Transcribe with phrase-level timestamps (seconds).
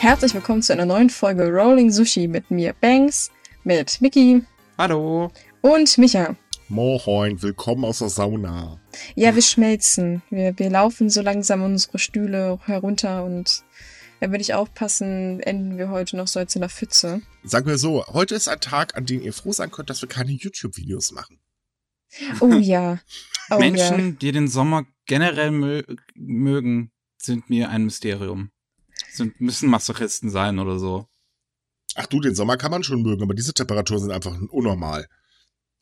[0.00, 3.32] Herzlich willkommen zu einer neuen Folge Rolling Sushi mit mir, Banks,
[3.64, 4.42] mit Mickey
[4.78, 5.32] Hallo.
[5.60, 6.36] und Micha.
[6.68, 8.80] Moin, willkommen aus der Sauna.
[9.16, 10.22] Ja, wir schmelzen.
[10.30, 13.64] Wir, wir laufen so langsam unsere Stühle herunter und
[14.20, 17.20] wenn wir nicht aufpassen, enden wir heute noch so als in der Pfütze.
[17.42, 20.08] Sagen wir so, heute ist ein Tag, an dem ihr froh sein könnt, dass wir
[20.08, 21.40] keine YouTube-Videos machen.
[22.40, 23.00] Oh ja.
[23.50, 23.58] Oh ja.
[23.58, 25.82] Menschen, die den Sommer generell mö
[26.14, 28.52] mögen, sind mir ein Mysterium.
[29.18, 31.06] Sind, müssen Masochisten sein oder so.
[31.94, 35.08] Ach du, den Sommer kann man schon mögen, aber diese Temperaturen sind einfach unnormal.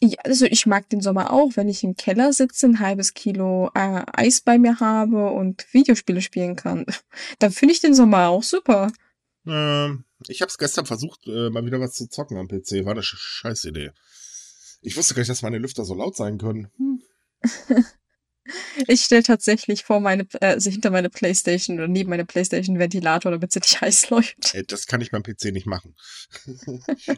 [0.00, 3.70] Ja, also ich mag den Sommer auch, wenn ich im Keller sitze, ein halbes Kilo
[3.74, 6.84] äh, Eis bei mir habe und Videospiele spielen kann.
[7.38, 8.92] Dann finde ich den Sommer auch super.
[9.46, 12.84] Ähm, ich habe es gestern versucht, äh, mal wieder was zu zocken am PC.
[12.84, 13.92] War eine sch scheiß Idee.
[14.82, 16.70] Ich wusste gar nicht, dass meine Lüfter so laut sein können.
[16.76, 17.02] Hm.
[18.86, 23.32] Ich stelle tatsächlich vor meine, äh, also hinter meine Playstation oder neben meine Playstation Ventilator,
[23.32, 24.54] damit sie nicht heiß läuft.
[24.54, 25.94] Äh, das kann ich beim PC nicht machen.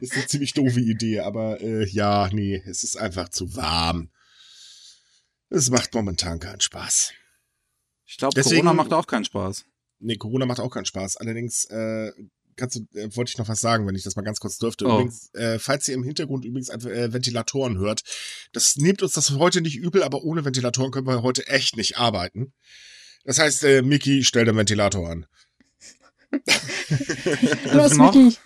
[0.00, 4.10] ist eine ziemlich doofe Idee, aber äh, ja, nee, es ist einfach zu warm.
[5.50, 7.12] Es macht momentan keinen Spaß.
[8.04, 9.64] Ich glaube, Corona macht auch keinen Spaß.
[10.00, 11.16] Nee, Corona macht auch keinen Spaß.
[11.16, 12.12] Allerdings äh,
[12.58, 14.84] kannst du, äh, wollte ich noch was sagen, wenn ich das mal ganz kurz dürfte.
[14.86, 14.94] Oh.
[14.94, 18.02] Übrigens, äh, falls ihr im Hintergrund übrigens einfach, äh, Ventilatoren hört,
[18.52, 21.96] das nehmt uns das heute nicht übel, aber ohne Ventilatoren können wir heute echt nicht
[21.96, 22.52] arbeiten.
[23.24, 25.26] Das heißt, äh, Miki, stell den Ventilator an.
[27.72, 28.36] Los, noch, Micky.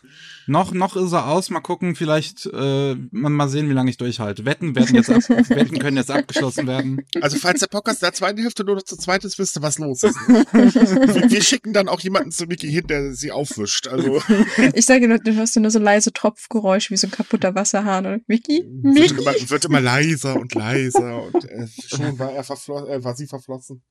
[0.47, 1.51] Noch, noch ist er aus.
[1.51, 4.45] Mal gucken, vielleicht äh, mal, mal sehen, wie lange ich durchhalte.
[4.45, 7.05] Wetten werden jetzt ab, Wetten können jetzt abgeschlossen werden.
[7.21, 9.79] Also falls der Podcast der zweiten Hälfte nur noch zu zweit ist, wisst ihr, was
[9.79, 10.17] los ist.
[10.17, 13.89] wir, wir schicken dann auch jemanden zu Miki hin, der sie aufwischt.
[13.89, 14.23] Also
[14.75, 18.07] Ich sage nur, du hörst nur so leise Tropfgeräusche wie so ein kaputter Wasserhahn.
[18.07, 18.65] Und Mickey?
[18.83, 19.21] wird Mickey?
[19.21, 23.27] immer, wird immer leiser und leiser und äh, schon war er verflo äh, war sie
[23.27, 23.83] verflossen.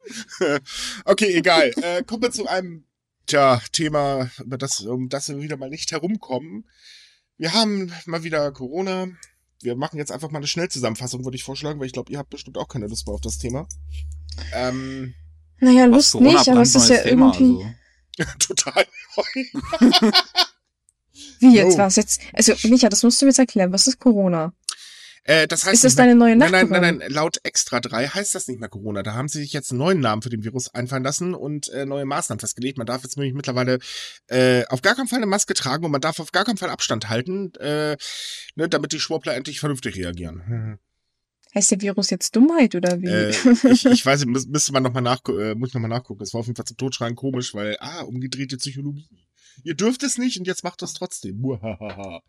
[1.05, 1.71] okay, egal.
[1.81, 2.85] Äh, kommen wir zu einem
[3.31, 6.65] tja, Thema, über das, um das wir wieder mal nicht herumkommen.
[7.37, 9.07] Wir haben mal wieder Corona.
[9.61, 12.29] Wir machen jetzt einfach mal eine Schnellzusammenfassung, würde ich vorschlagen, weil ich glaube, ihr habt
[12.29, 13.67] bestimmt auch keine Lust mehr auf das Thema.
[14.53, 15.13] Ähm,
[15.59, 17.75] Naja, Lust Corona, nicht, aber es ist ja brandneues irgendwie.
[18.17, 19.43] Thema, total neu.
[21.39, 21.77] Wie jetzt Jo.
[21.77, 21.95] was?
[21.95, 23.71] Jetzt, also, Micha, das musst du mir jetzt erklären.
[23.71, 24.53] Was ist Corona?
[25.23, 26.81] Äh, das heißt Ist das deine neue Nein, nein, Nachbarin?
[26.81, 29.03] nein, nein, laut Extra 3 heißt das nicht mehr Corona.
[29.03, 31.85] Da haben sie sich jetzt einen neuen Namen für den Virus einfallen lassen und äh,
[31.85, 32.77] neue Maßnahmen festgelegt.
[32.77, 33.79] Man darf jetzt nämlich mittlerweile
[34.27, 36.69] äh, auf gar keinen Fall eine Maske tragen und man darf auf gar keinen Fall
[36.69, 37.97] Abstand halten, äh,
[38.55, 40.79] ne, damit die Schwurbler endlich vernünftig reagieren.
[41.53, 43.07] Heißt der Virus jetzt Dummheit oder wie?
[43.07, 43.29] Äh,
[43.71, 46.19] ich, ich weiß nicht, müsste man nochmal nachgucken, äh, muss ich noch mal nachgucken.
[46.21, 49.09] Das war auf jeden Fall zum Totschreien komisch, weil, ah, umgedrehte Psychologie.
[49.63, 51.39] Ihr dürft es nicht und jetzt macht das trotzdem.
[51.39, 52.21] Muahaha.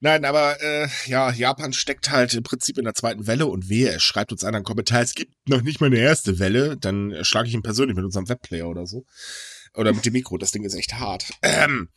[0.00, 3.90] Nein, aber äh, ja, Japan steckt halt im Prinzip in der zweiten Welle und wehe,
[3.90, 7.10] es schreibt uns einer einen Kommentar, es gibt noch nicht mal eine erste Welle, dann
[7.10, 9.04] äh, schlage ich ihn persönlich mit unserem Webplayer oder so.
[9.74, 11.26] Oder mit dem Mikro, das Ding ist echt hart.
[11.42, 11.88] Ähm,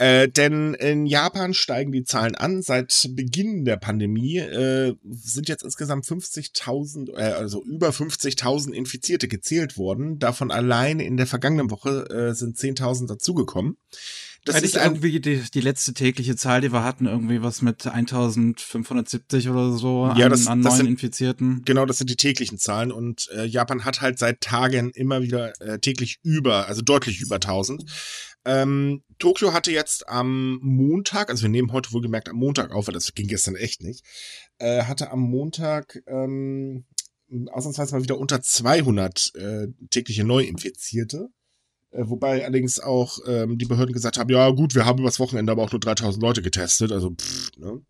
[0.00, 2.62] äh, denn in Japan steigen die Zahlen an.
[2.62, 9.76] Seit Beginn der Pandemie äh, sind jetzt insgesamt 50.000, äh, also über 50.000 Infizierte gezählt
[9.76, 10.18] worden.
[10.18, 13.76] Davon allein in der vergangenen Woche äh, sind 10.000 dazugekommen.
[14.44, 17.86] Das Hätte ist irgendwie die, die letzte tägliche Zahl, die wir hatten, irgendwie was mit
[17.86, 21.62] 1570 oder so Ja, an, das- an das neuen sind- Infizierten.
[21.64, 25.52] Genau, das sind die täglichen Zahlen und äh, Japan hat halt seit Tagen immer wieder
[25.60, 27.84] äh, täglich über, also deutlich über 1000.
[28.46, 32.94] Ähm, Tokio hatte jetzt am Montag, also wir nehmen heute wohlgemerkt am Montag auf, weil
[32.94, 34.02] das ging gestern echt nicht,
[34.58, 36.86] äh, hatte am Montag ähm,
[37.52, 41.28] ausnahmsweise mal wieder unter 200 äh, tägliche Neuinfizierte.
[41.92, 45.50] Äh, wobei allerdings auch ähm, die Behörden gesagt haben, ja gut, wir haben übers Wochenende
[45.50, 47.82] aber auch nur 3000 Leute getestet, also pff, ne?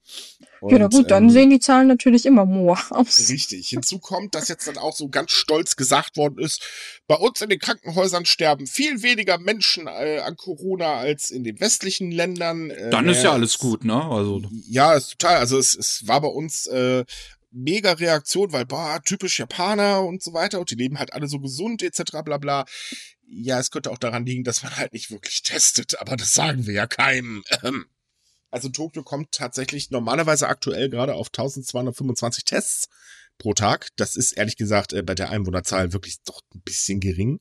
[0.62, 3.28] ja, na Und, gut, dann ähm, sehen die Zahlen natürlich immer moa aus.
[3.28, 3.68] Richtig.
[3.68, 6.62] Hinzu kommt, dass jetzt dann auch so ganz stolz gesagt worden ist,
[7.06, 11.60] bei uns in den Krankenhäusern sterben viel weniger Menschen äh, an Corona als in den
[11.60, 12.70] westlichen Ländern.
[12.70, 14.02] Äh, Dann ist ja alles gut, ne?
[14.02, 15.36] Also Ja, ist total.
[15.36, 17.04] Also es, es war bei uns äh,
[17.50, 21.40] mega Reaktion, weil, boah, typisch Japaner und so weiter und die leben halt alle so
[21.40, 22.02] gesund etc.
[22.24, 22.64] bla bla.
[23.32, 26.66] Ja, es könnte auch daran liegen, dass man halt nicht wirklich testet, aber das sagen
[26.66, 27.44] wir ja keinem.
[27.62, 27.86] Ähm,
[28.50, 32.88] Also Tokio kommt tatsächlich normalerweise aktuell gerade auf 1225 Tests
[33.38, 33.90] pro Tag.
[33.96, 37.38] Das ist ehrlich gesagt äh, bei der Einwohnerzahl wirklich doch ein bisschen gering.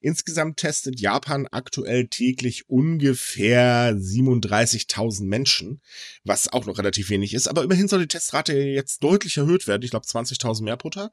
[0.00, 5.80] Insgesamt testet Japan aktuell täglich ungefähr 37.000 Menschen,
[6.24, 7.46] was auch noch relativ wenig ist.
[7.46, 9.82] Aber immerhin soll die Testrate jetzt deutlich erhöht werden.
[9.84, 11.12] Ich glaube 20.000 mehr pro Tag.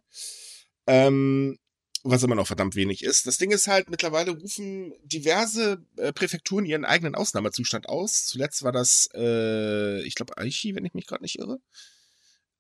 [0.88, 1.58] Ähm,
[2.06, 3.26] was immer noch verdammt wenig ist.
[3.26, 8.26] Das Ding ist halt, mittlerweile rufen diverse äh, Präfekturen ihren eigenen Ausnahmezustand aus.
[8.26, 11.60] Zuletzt war das, äh, ich glaube, Aichi, wenn ich mich gerade nicht irre.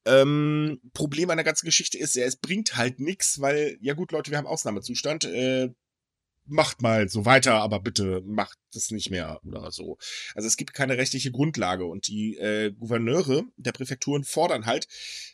[0.05, 4.11] Ähm, Problem an der ganzen Geschichte ist ja, es bringt halt nix, weil, ja gut,
[4.11, 5.25] Leute, wir haben Ausnahmezustand.
[5.25, 5.69] Äh,
[6.45, 9.97] macht mal so weiter, aber bitte macht das nicht mehr oder so.
[10.35, 14.87] Also es gibt keine rechtliche Grundlage und die äh, Gouverneure der Präfekturen fordern halt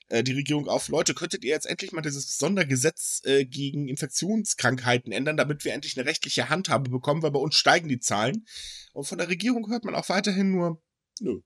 [0.07, 5.11] äh, die Regierung auf, Leute, könntet ihr jetzt endlich mal dieses Sondergesetz äh, gegen Infektionskrankheiten
[5.11, 8.45] ändern, damit wir endlich eine rechtliche Handhabe bekommen, weil bei uns steigen die Zahlen.
[8.93, 10.81] Und von der Regierung hört man auch weiterhin nur,
[11.19, 11.41] nö.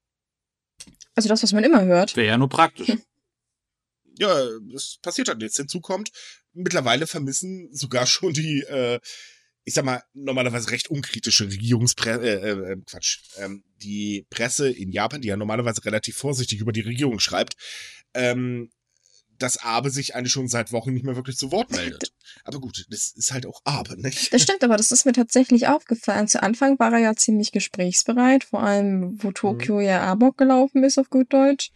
[1.15, 2.15] Also das, was man immer hört.
[2.15, 2.97] Wäre ja nur praktisch.
[4.17, 5.57] Ja, das passiert halt jetzt.
[5.57, 6.11] Hinzu kommt,
[6.53, 8.99] mittlerweile vermissen sogar schon die äh,
[9.65, 15.21] ich sag mal, normalerweise recht unkritische Regierungspresse, äh, äh, Quatsch, ähm, die Presse in Japan,
[15.21, 17.55] die ja normalerweise relativ vorsichtig über die Regierung schreibt,
[18.13, 18.69] ähm,
[19.37, 22.13] dass Abe sich eigentlich schon seit Wochen nicht mehr wirklich zu Wort meldet.
[22.43, 24.31] Aber gut, das ist halt auch Abe, nicht?
[24.31, 26.27] Das stimmt, aber das ist mir tatsächlich aufgefallen.
[26.27, 29.81] Zu Anfang war er ja ziemlich gesprächsbereit, vor allem wo Tokio mhm.
[29.81, 31.71] ja Abok gelaufen ist auf gut Deutsch.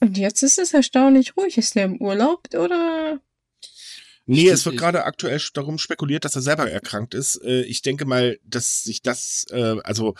[0.00, 1.58] Und jetzt ist es erstaunlich ruhig.
[1.58, 3.20] Ist der im Urlaub oder
[4.26, 7.40] Nee, es wird gerade aktuell darum spekuliert, dass er selber erkrankt ist.
[7.44, 10.14] Äh, ich denke mal, dass sich das, äh, also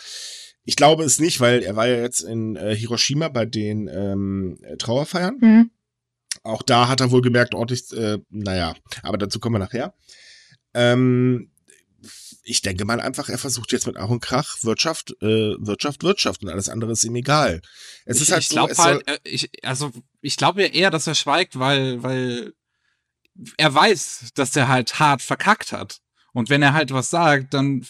[0.64, 4.58] ich glaube es nicht, weil er war ja jetzt in äh, Hiroshima bei den ähm,
[4.79, 5.38] Trauerfeiern.
[5.41, 5.70] Mhm.
[6.44, 9.94] Auch da hat er wohl gemerkt, ordentlich, äh, naja, aber dazu kommen wir nachher.
[10.75, 11.50] Ähm,
[12.44, 16.44] ich denke mal einfach, er versucht jetzt mit Ach und Krach Wirtschaft, äh, Wirtschaft, Wirtschaft
[16.44, 17.61] und alles andere ist ihm egal.
[18.05, 21.09] Es ich, ist halt ich so, glaube halt, äh, ich, also ich glaube eher, dass
[21.09, 22.52] er schweigt, weil, weil
[23.56, 26.00] er weiß, dass er halt hart verkackt hat.
[26.33, 27.87] Und wenn er halt was sagt, dann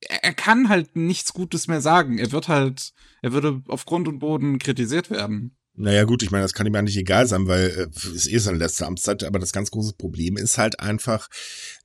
[0.00, 2.18] er kann halt nichts Gutes mehr sagen.
[2.18, 5.56] Er wird halt, er würde auf Grund und Boden kritisiert werden.
[5.74, 8.58] Naja, gut, ich meine, das kann ihm nicht egal sein, weil äh, ist eh seine
[8.58, 11.28] letzte Amtszeit, aber das ganz große Problem ist halt einfach,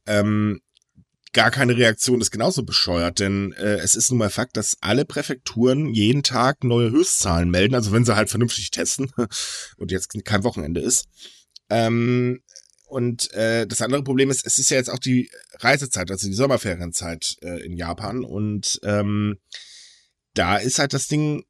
[0.08, 0.62] ähm,
[1.32, 5.06] gar keine Reaktion ist genauso bescheuert, denn äh, es ist nun mal Fakt, dass alle
[5.06, 9.12] Präfekturen jeden Tag neue Höchstzahlen melden, also wenn sie halt vernünftig testen
[9.78, 11.08] und jetzt kein Wochenende ist.
[11.70, 12.42] Ähm,
[12.94, 16.36] und äh, das andere Problem ist, es ist ja jetzt auch die Reisezeit, also die
[16.36, 18.24] Sommerferienzeit äh, in Japan.
[18.24, 19.40] Und ähm,
[20.36, 21.44] da ist halt das Ding,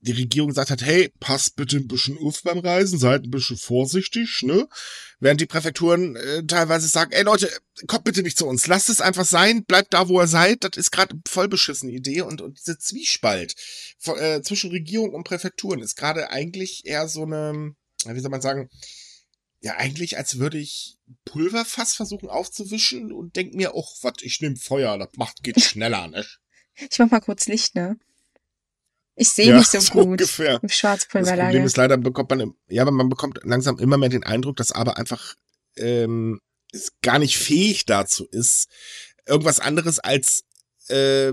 [0.00, 3.56] die Regierung sagt halt, hey, passt bitte ein bisschen auf beim Reisen, seid ein bisschen
[3.56, 4.68] vorsichtig, ne?
[5.20, 7.50] Während die Präfekturen äh, teilweise sagen, ey Leute,
[7.86, 10.64] kommt bitte nicht zu uns, lasst es einfach sein, bleibt da, wo ihr seid.
[10.64, 13.54] Das ist gerade voll beschissene Idee und, und diese Zwiespalt
[14.04, 18.68] äh, zwischen Regierung und Präfekturen ist gerade eigentlich eher so eine, wie soll man sagen,
[19.64, 24.56] ja eigentlich, als würde ich Pulverfass versuchen aufzuwischen und denk mir, oh, was, ich nehme
[24.56, 26.24] Feuer, das macht, geht schneller, ne?
[26.76, 27.98] Ich mach mal kurz Licht, ne?
[29.16, 30.60] Ich sehe ja, nicht so, so gut ungefähr.
[30.62, 31.36] im Schwarzpulverlager.
[31.36, 34.56] Das Problem ist leider, bekommt man, ja, aber man bekommt langsam immer mehr den Eindruck,
[34.56, 35.34] dass aber einfach
[35.76, 36.40] ähm,
[37.00, 38.68] gar nicht fähig dazu ist,
[39.26, 40.44] irgendwas anderes als
[40.88, 41.32] äh,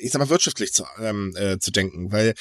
[0.00, 2.34] ich sag mal, wirtschaftlich zu, ähm, äh, zu denken, weil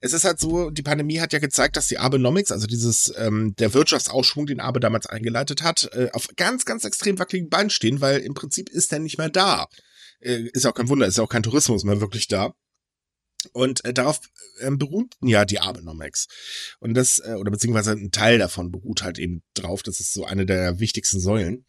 [0.00, 3.54] es ist halt so, die Pandemie hat ja gezeigt, dass die Abenomics, also dieses, ähm,
[3.56, 8.00] der Wirtschaftsausschwung, den Abe damals eingeleitet hat, äh, auf ganz, ganz extrem wackeligen Beinen stehen,
[8.00, 9.68] weil im Prinzip ist er nicht mehr da.
[10.20, 12.54] Äh, ist auch kein Wunder, ist auch kein Tourismus mehr wirklich da.
[13.52, 14.20] Und äh, darauf
[14.60, 16.28] äh, beruhten ja die Abenomics.
[16.78, 19.82] Und das, äh, oder beziehungsweise ein Teil davon beruht halt eben drauf.
[19.82, 21.66] Das ist so eine der wichtigsten Säulen.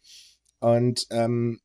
[0.60, 1.60] Und ähm,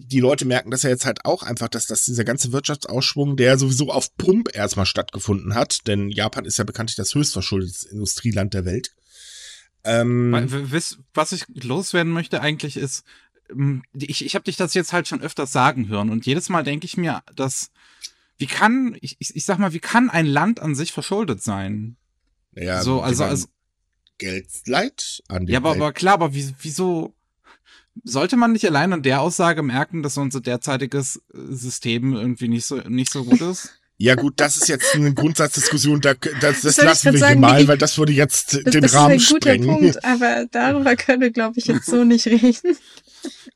[0.00, 3.58] die Leute merken das ja jetzt halt auch einfach, dass, dass dieser ganze Wirtschaftsausschwung, der
[3.58, 8.64] sowieso auf Pump erstmal stattgefunden hat, denn Japan ist ja bekanntlich das höchstverschuldete Industrieland der
[8.64, 8.94] Welt.
[9.82, 10.32] Ähm,
[11.14, 13.04] Was ich loswerden möchte eigentlich ist,
[13.50, 16.62] ähm, ich, ich habe dich das jetzt halt schon öfters sagen hören und jedes Mal
[16.62, 17.70] denke ich mir, dass
[18.36, 21.96] wie kann, ich, ich, ich sag mal, wie kann ein Land an sich verschuldet sein?
[22.54, 23.48] Ja, so, also, also
[24.18, 27.14] Geld leiht an die Ja, aber, aber klar, aber wie, wieso,
[28.04, 32.66] sollte man nicht allein an der Aussage merken, dass unser derzeitiges äh, System irgendwie nicht
[32.66, 33.74] so, nicht so gut ist?
[34.00, 37.66] Ja gut, das ist jetzt eine Grundsatzdiskussion, da, das, das lassen wir sagen, hier mal,
[37.66, 39.66] weil das würde jetzt das, den das Rahmen ist ein guter sprengen.
[39.66, 42.76] Punkt, aber darüber können wir, glaube ich, jetzt so nicht reden.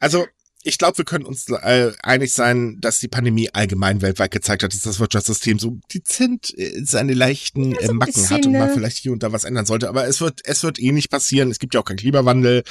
[0.00, 0.26] Also
[0.64, 4.72] ich glaube, wir können uns äh, einig sein, dass die Pandemie allgemein weltweit gezeigt hat,
[4.72, 8.74] dass das Wirtschaftssystem so dezent äh, seine leichten äh, Macken bisschen, hat und man ne?
[8.74, 9.88] vielleicht hier und da was ändern sollte.
[9.88, 11.50] Aber es wird, es wird eh nicht passieren.
[11.50, 12.62] Es gibt ja auch keinen Klimawandel,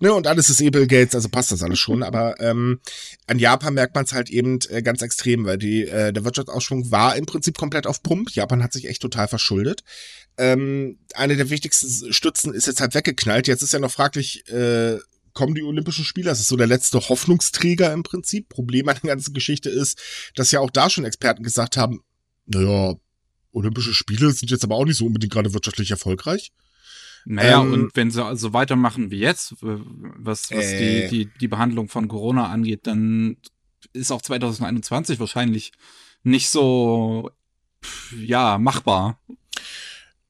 [0.00, 0.12] ne?
[0.12, 2.02] Und alles ist eh Bill Gates, also passt das alles schon.
[2.02, 2.80] Aber ähm,
[3.28, 6.90] an Japan merkt man es halt eben äh, ganz extrem, weil die äh, der Wirtschaftsausschwung
[6.90, 8.30] war im Prinzip komplett auf Pump.
[8.30, 9.84] Japan hat sich echt total verschuldet.
[10.36, 13.46] Ähm, eine der wichtigsten Stützen ist jetzt halt weggeknallt.
[13.46, 14.48] Jetzt ist ja noch fraglich.
[14.48, 14.98] Äh,
[15.32, 16.30] kommen die Olympischen Spiele.
[16.30, 18.48] Das ist so der letzte Hoffnungsträger im Prinzip.
[18.48, 20.00] Problem an der ganzen Geschichte ist,
[20.34, 22.02] dass ja auch da schon Experten gesagt haben,
[22.46, 22.94] naja,
[23.52, 26.52] Olympische Spiele sind jetzt aber auch nicht so unbedingt gerade wirtschaftlich erfolgreich.
[27.24, 31.48] Naja, ähm, und wenn sie so weitermachen wie jetzt, was, was äh, die, die, die
[31.48, 33.36] Behandlung von Corona angeht, dann
[33.92, 35.72] ist auch 2021 wahrscheinlich
[36.22, 37.30] nicht so,
[38.16, 39.20] ja, machbar.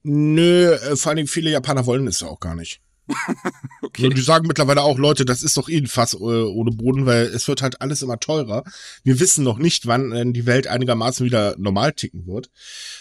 [0.03, 2.81] Nö, äh, vor allem viele Japaner wollen es ja auch gar nicht.
[3.83, 4.07] okay.
[4.07, 7.07] Und die sagen mittlerweile auch, Leute, das ist doch eh ein Fass äh, ohne Boden,
[7.07, 8.65] weil es wird halt alles immer teurer.
[9.03, 12.51] Wir wissen noch nicht, wann äh, die Welt einigermaßen wieder normal ticken wird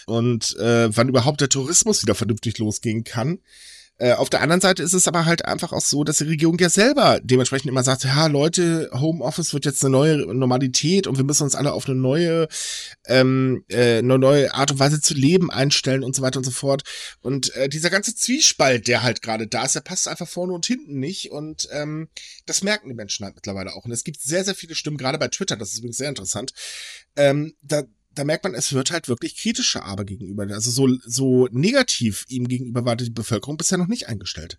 [0.06, 3.38] und äh, wann überhaupt der Tourismus wieder vernünftig losgehen kann.
[4.00, 6.58] Äh, auf der anderen Seite ist es aber halt einfach auch so, dass die Regierung
[6.58, 11.24] ja selber dementsprechend immer sagt, ja Leute, Homeoffice wird jetzt eine neue Normalität und wir
[11.24, 12.48] müssen uns alle auf eine neue,
[13.06, 16.50] ähm, äh, eine neue Art und Weise zu leben einstellen und so weiter und so
[16.50, 16.82] fort.
[17.20, 20.64] Und äh, dieser ganze Zwiespalt, der halt gerade da ist, der passt einfach vorne und
[20.64, 22.08] hinten nicht und ähm,
[22.46, 23.84] das merken die Menschen halt mittlerweile auch.
[23.84, 26.54] Und es gibt sehr, sehr viele Stimmen, gerade bei Twitter, das ist übrigens sehr interessant,
[27.16, 27.82] ähm, da
[28.20, 30.42] da merkt man, es wird halt wirklich kritischer aber gegenüber.
[30.42, 34.58] Also so, so negativ ihm gegenüber war die Bevölkerung bisher noch nicht eingestellt.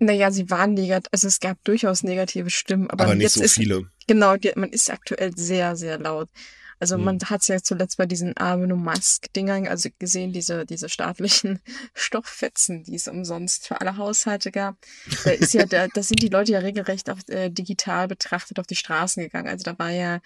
[0.00, 3.44] Naja, sie waren negativ, also es gab durchaus negative Stimmen, aber, aber nicht jetzt so
[3.44, 3.88] ist, viele.
[4.08, 6.28] Genau, die, man ist aktuell sehr, sehr laut.
[6.78, 7.04] Also Hm.
[7.04, 11.60] man hat es ja zuletzt bei diesen Abenomisk-Dingern, also gesehen, diese, diese staatlichen
[11.94, 14.76] Stofffetzen, die es umsonst für alle Haushalte gab.
[15.24, 18.66] Da ist ja, da, da sind die Leute ja regelrecht auf, äh, digital betrachtet auf
[18.66, 19.48] die Straßen gegangen.
[19.48, 20.20] Also da war ja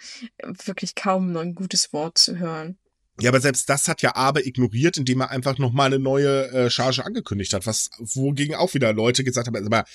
[0.65, 2.77] wirklich kaum noch ein gutes Wort zu hören.
[3.19, 6.69] Ja, aber selbst das hat ja Abe ignoriert, indem er einfach nochmal eine neue äh,
[6.69, 9.85] Charge angekündigt hat, was wogegen auch wieder Leute gesagt haben, also, aber,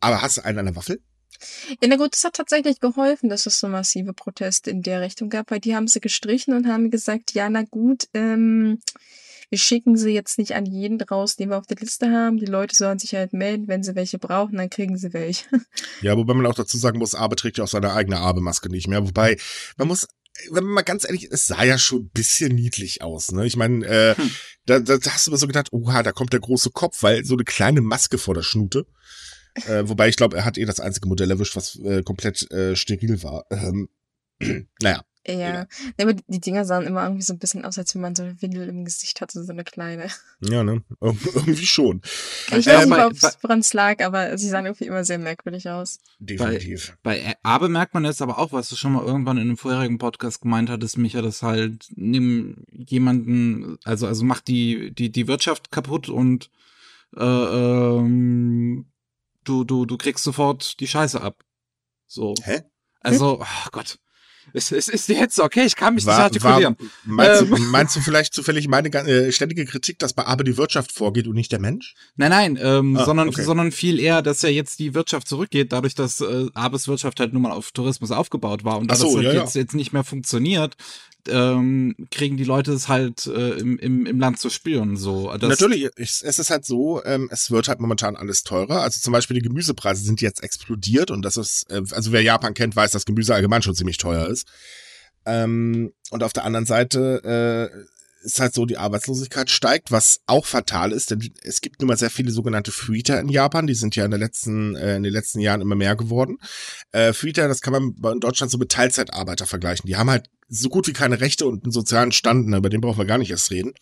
[0.00, 1.00] aber hast du einen an der Waffel?
[1.80, 5.28] Ja, na gut, es hat tatsächlich geholfen, dass es so massive Proteste in der Richtung
[5.28, 8.80] gab, weil die haben sie gestrichen und haben gesagt, ja, na gut, ähm,
[9.50, 12.38] wir schicken sie jetzt nicht an jeden raus, den wir auf der Liste haben.
[12.38, 15.44] Die Leute sollen sich halt melden, wenn sie welche brauchen, dann kriegen sie welche.
[16.00, 18.88] Ja, wobei man auch dazu sagen muss, Abe trägt ja auch seine eigene Abe-Maske nicht
[18.88, 19.06] mehr.
[19.06, 19.36] Wobei,
[19.76, 20.08] man muss,
[20.50, 23.30] wenn man mal ganz ehrlich, es sah ja schon ein bisschen niedlich aus.
[23.32, 23.44] Ne?
[23.46, 24.30] Ich meine, äh, Hm.
[24.66, 27.34] da, da hast du immer so gedacht, oha, da kommt der große Kopf, weil so
[27.34, 28.86] eine kleine Maske vor der Schnute.
[29.66, 32.74] Äh, wobei ich glaube, er hat eh das einzige Modell erwischt, was äh, komplett äh,
[32.76, 33.44] steril war.
[33.50, 33.88] Ähm,
[34.80, 35.04] naja.
[35.24, 35.34] Ja.
[35.34, 35.66] Ja.
[35.96, 38.24] Nee, aber die Dinger sahen immer irgendwie so ein bisschen aus, als wenn man so
[38.24, 40.08] eine Windel im Gesicht hatte, so eine kleine.
[40.40, 40.82] Ja, ne?
[41.00, 42.00] Ir irgendwie schon.
[42.48, 45.04] Ich Äh, weiß nicht, bei- ob es woran es lag, aber sie sahen irgendwie immer
[45.04, 46.00] sehr merkwürdig aus.
[46.18, 46.96] Definitiv.
[47.04, 49.98] Bei Abe merkt man jetzt aber auch, was du schon mal irgendwann in einem vorherigen
[49.98, 55.70] Podcast gemeint hattest, Micha, dass halt nimm jemanden, also also macht die die die Wirtschaft
[55.70, 56.50] kaputt und
[57.16, 58.86] äh, ähm,
[59.44, 61.42] du du du kriegst sofort die Scheiße ab.
[62.06, 62.34] So.
[62.44, 62.62] Hä?
[63.00, 63.98] Also, oh Gott.
[64.54, 66.76] Es, es ist jetzt okay, ich kann mich nicht War, artikulieren.
[66.78, 67.70] war, meinst, du, Ähm.
[67.70, 71.34] meinst du vielleicht zufällig meine äh, ständige Kritik, dass bei Abe die Wirtschaft vorgeht und
[71.34, 71.94] nicht der Mensch?
[72.16, 73.44] Nein, nein, ähm, Ah, sondern, okay.
[73.44, 77.32] sondern viel eher, dass ja jetzt die Wirtschaft zurückgeht, dadurch, dass äh, Abes Wirtschaft halt
[77.32, 79.40] nun mal auf Tourismus aufgebaut war und so, das halt ja, ja.
[79.42, 80.74] jetzt, jetzt nicht mehr funktioniert,
[81.28, 84.96] ähm, kriegen die Leute es halt äh, im, im, im Land zu spüren.
[84.96, 85.32] So.
[85.36, 88.82] Das, Natürlich, ich, es ist halt so, ähm, es wird halt momentan alles teurer.
[88.82, 92.54] Also zum Beispiel die Gemüsepreise sind jetzt explodiert und das ist, äh, also wer Japan
[92.54, 94.46] kennt, weiß, dass Gemüse allgemein schon ziemlich teuer ist.
[95.24, 100.46] Ähm, und auf der anderen Seite äh, ist halt so, die Arbeitslosigkeit steigt, was auch
[100.46, 103.96] fatal ist, denn es gibt nun mal sehr viele sogenannte Freeter in Japan, die sind
[103.96, 106.38] ja in, der letzten, äh, in den letzten Jahren immer mehr geworden.
[106.92, 109.86] Äh, Freeter, das kann man in Deutschland so mit Teilzeitarbeiter vergleichen.
[109.86, 112.80] Die haben halt so gut wie keine Rechte und einen sozialen Stand, ne, über den
[112.80, 113.72] brauchen wir gar nicht erst reden.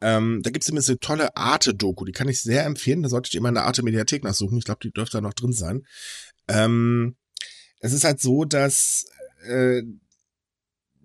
[0.00, 3.02] Ähm, da gibt's übrigens eine tolle Arte-Doku, die kann ich sehr empfehlen.
[3.02, 4.58] Da solltet ihr mal in der Arte-Mediathek nachsuchen.
[4.58, 5.86] Ich glaube, die dürfte da noch drin sein.
[6.46, 7.16] Ähm,
[7.80, 9.06] es ist halt so, dass
[9.46, 9.82] äh,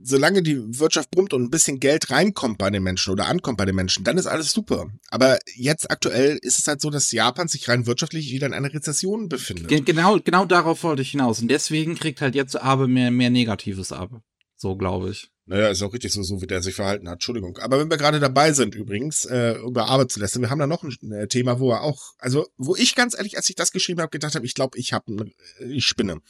[0.03, 3.65] solange die Wirtschaft brummt und ein bisschen Geld reinkommt bei den Menschen oder ankommt bei
[3.65, 4.87] den Menschen, dann ist alles super.
[5.09, 8.73] Aber jetzt aktuell ist es halt so, dass Japan sich rein wirtschaftlich wieder in einer
[8.73, 9.69] Rezession befindet.
[9.69, 11.41] Ge genau, genau darauf wollte ich hinaus.
[11.41, 14.21] Und deswegen kriegt halt jetzt Abe mehr, mehr Negatives ab.
[14.55, 15.29] So glaube ich.
[15.45, 17.15] Naja, ist auch richtig so, so wie der sich verhalten hat.
[17.15, 17.57] Entschuldigung.
[17.57, 20.67] Aber wenn wir gerade dabei sind, übrigens, äh, über Arbeit zu lästern, wir haben da
[20.67, 23.73] noch ein äh, Thema, wo er auch, also, wo ich ganz ehrlich, als ich das
[23.73, 26.21] geschrieben habe, gedacht habe, ich glaube, ich habe, ich spinne.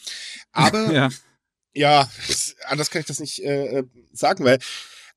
[0.51, 1.09] Aber ja.
[1.73, 2.09] Ja,
[2.65, 4.59] anders kann ich das nicht äh, äh, sagen, weil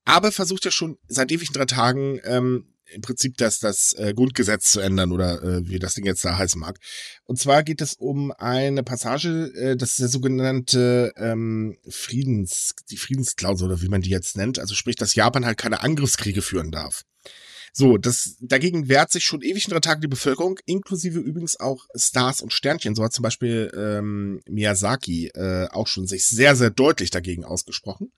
[0.05, 4.71] aber versucht ja schon seit ewigen drei Tagen ähm, im Prinzip das, das äh, Grundgesetz
[4.71, 6.79] zu ändern oder äh, wie das Ding jetzt da heißen mag.
[7.25, 12.97] Und zwar geht es um eine Passage, äh, das ist der sogenannte ähm, Friedens, die
[12.97, 14.59] Friedensklausel oder wie man die jetzt nennt.
[14.59, 17.03] Also sprich, dass Japan halt keine Angriffskriege führen darf.
[17.79, 22.41] So, das, dagegen wehrt sich schon ewig drei Tagen die Bevölkerung, inklusive übrigens auch Stars
[22.41, 22.95] und Sternchen.
[22.95, 28.11] So hat zum Beispiel ähm, Miyazaki äh, auch schon sich sehr, sehr deutlich dagegen ausgesprochen.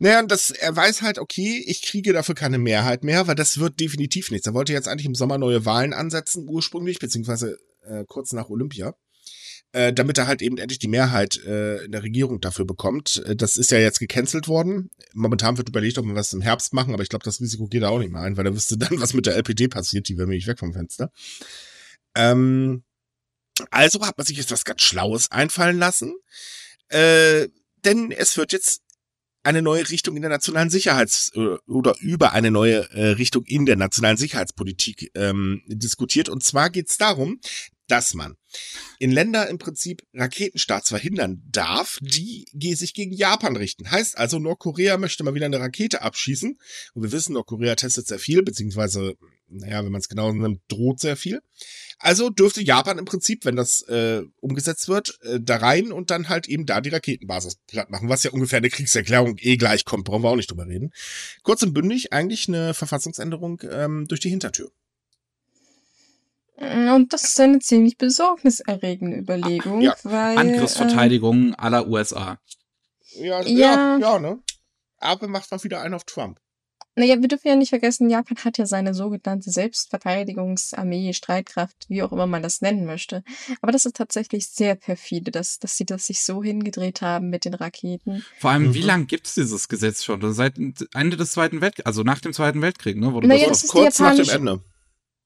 [0.00, 3.58] Naja, und das, er weiß halt, okay, ich kriege dafür keine Mehrheit mehr, weil das
[3.58, 4.48] wird definitiv nichts.
[4.48, 8.96] Er wollte jetzt eigentlich im Sommer neue Wahlen ansetzen, ursprünglich, beziehungsweise äh, kurz nach Olympia,
[9.74, 13.22] äh, damit er halt eben endlich die Mehrheit äh, in der Regierung dafür bekommt.
[13.26, 14.88] Äh, das ist ja jetzt gecancelt worden.
[15.14, 17.82] Momentan wird überlegt, ob wir was im Herbst machen, aber ich glaube, das Risiko geht
[17.82, 20.16] da auch nicht mehr ein, weil er wüsste dann, was mit der LPD passiert, die
[20.16, 21.10] wäre nämlich weg vom Fenster.
[22.14, 22.84] Ähm,
[23.72, 26.14] also hat man sich jetzt was ganz Schlaues einfallen lassen.
[26.88, 27.48] Äh,
[27.84, 28.80] denn es wird jetzt
[29.42, 33.66] eine neue Richtung in der nationalen Sicherheits- äh, oder über eine neue äh, Richtung in
[33.66, 36.28] der nationalen Sicherheitspolitik ähm, diskutiert.
[36.28, 37.40] Und zwar geht es darum,
[37.88, 38.36] dass man
[38.98, 43.90] in Länder im Prinzip Raketenstarts verhindern darf, die sich gegen Japan richten.
[43.90, 46.58] Heißt also, Nordkorea möchte mal wieder eine Rakete abschießen.
[46.94, 49.16] Und wir wissen, Nordkorea testet sehr viel, beziehungsweise,
[49.48, 51.40] naja, wenn man es genau nimmt, droht sehr viel.
[51.98, 56.28] Also dürfte Japan im Prinzip, wenn das äh, umgesetzt wird, äh, da rein und dann
[56.28, 60.04] halt eben da die Raketenbasis platt machen, was ja ungefähr eine Kriegserklärung eh gleich kommt,
[60.04, 60.92] brauchen wir auch nicht drüber reden.
[61.42, 64.70] Kurz und bündig eigentlich eine Verfassungsänderung ähm, durch die Hintertür.
[66.56, 69.94] Und das ist eine ziemlich besorgniserregende Überlegung, ja.
[70.04, 70.38] weil.
[70.38, 72.38] Angriffsverteidigung äh, aller USA.
[73.16, 74.38] Ja, ja, ja, ja, ne?
[74.98, 76.38] Aber macht mal wieder einen auf Trump.
[76.96, 82.12] Naja, wir dürfen ja nicht vergessen, Japan hat ja seine sogenannte Selbstverteidigungsarmee, Streitkraft, wie auch
[82.12, 83.24] immer man das nennen möchte.
[83.60, 87.46] Aber das ist tatsächlich sehr perfide, dass, dass sie das sich so hingedreht haben mit
[87.46, 88.24] den Raketen.
[88.38, 88.74] Vor allem, mhm.
[88.74, 90.32] wie lange gibt es dieses Gesetz schon?
[90.34, 93.12] Seit Ende des Zweiten Weltkriegs, also nach dem Zweiten Weltkrieg, ne?
[93.12, 94.60] Wurde naja, das, das ist kurz nach dem Ende.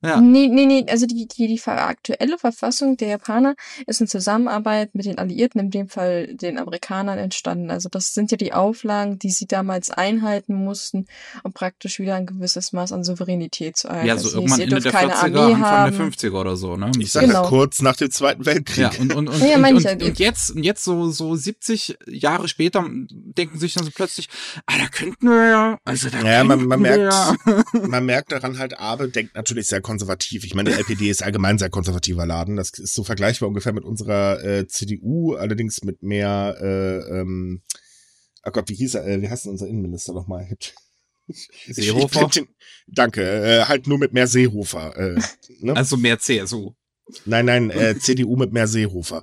[0.00, 0.20] Ja.
[0.20, 5.06] Nee, nee, nee, also die, die, die aktuelle Verfassung der Japaner ist in Zusammenarbeit mit
[5.06, 7.70] den Alliierten, in dem Fall den Amerikanern, entstanden.
[7.70, 11.06] Also das sind ja die Auflagen, die sie damals einhalten mussten,
[11.42, 14.06] um praktisch wieder ein gewisses Maß an Souveränität zu erhalten.
[14.06, 15.96] Ja, so also irgendwann Ende der 40er, Anfang haben.
[15.96, 16.92] der 50er oder so, ne?
[16.98, 17.48] Ich sage genau.
[17.48, 18.78] kurz nach dem Zweiten Weltkrieg.
[18.78, 21.98] Ja, und, und, und, ja, und, und, halt und, jetzt, und jetzt so, so 70
[22.06, 24.28] Jahre später denken sich dann so plötzlich,
[24.66, 27.12] ah, da könnten wir ja, also da ja, man, man merkt,
[27.88, 30.44] man merkt daran halt, Abe denkt natürlich sehr konservativ.
[30.44, 32.56] Ich meine, der LPD ist allgemein sehr konservativer Laden.
[32.56, 37.62] Das ist so vergleichbar ungefähr mit unserer äh, CDU, allerdings mit mehr, äh, ähm,
[38.44, 40.46] oh Gott, wie hieß er, äh, wie heißt denn unser Innenminister nochmal?
[41.68, 42.30] Seehofer?
[42.86, 44.94] danke, äh, halt nur mit mehr Seehofer.
[44.94, 45.20] Äh,
[45.60, 45.74] ne?
[45.74, 46.74] Also mehr CSU.
[47.24, 49.22] Nein, nein, äh, CDU mit mehr Seehofer.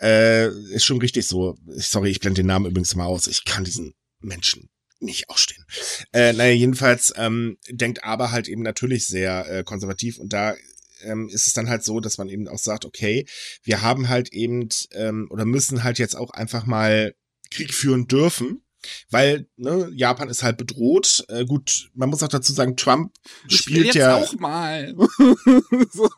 [0.00, 1.56] Äh, ist schon richtig so.
[1.68, 3.28] Sorry, ich blende den Namen übrigens mal aus.
[3.28, 5.64] Ich kann diesen Menschen nicht ausstehen.
[6.12, 10.54] Äh, naja, jedenfalls ähm, denkt aber halt eben natürlich sehr äh, konservativ und da
[11.02, 13.26] ähm, ist es dann halt so, dass man eben auch sagt, okay,
[13.62, 17.14] wir haben halt eben ähm, oder müssen halt jetzt auch einfach mal
[17.50, 18.62] Krieg führen dürfen.
[19.10, 21.24] Weil ne, Japan ist halt bedroht.
[21.28, 23.12] Äh, gut, man muss auch dazu sagen, Trump
[23.46, 24.94] spielt ja auch mal.
[25.92, 26.08] so.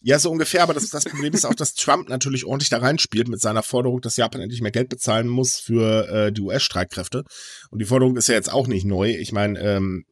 [0.00, 3.28] Ja, so ungefähr, aber das, das Problem ist auch, dass Trump natürlich ordentlich da reinspielt
[3.28, 7.24] mit seiner Forderung, dass Japan endlich mehr Geld bezahlen muss für äh, die US-Streitkräfte.
[7.70, 9.10] Und die Forderung ist ja jetzt auch nicht neu.
[9.10, 10.04] Ich meine, ähm,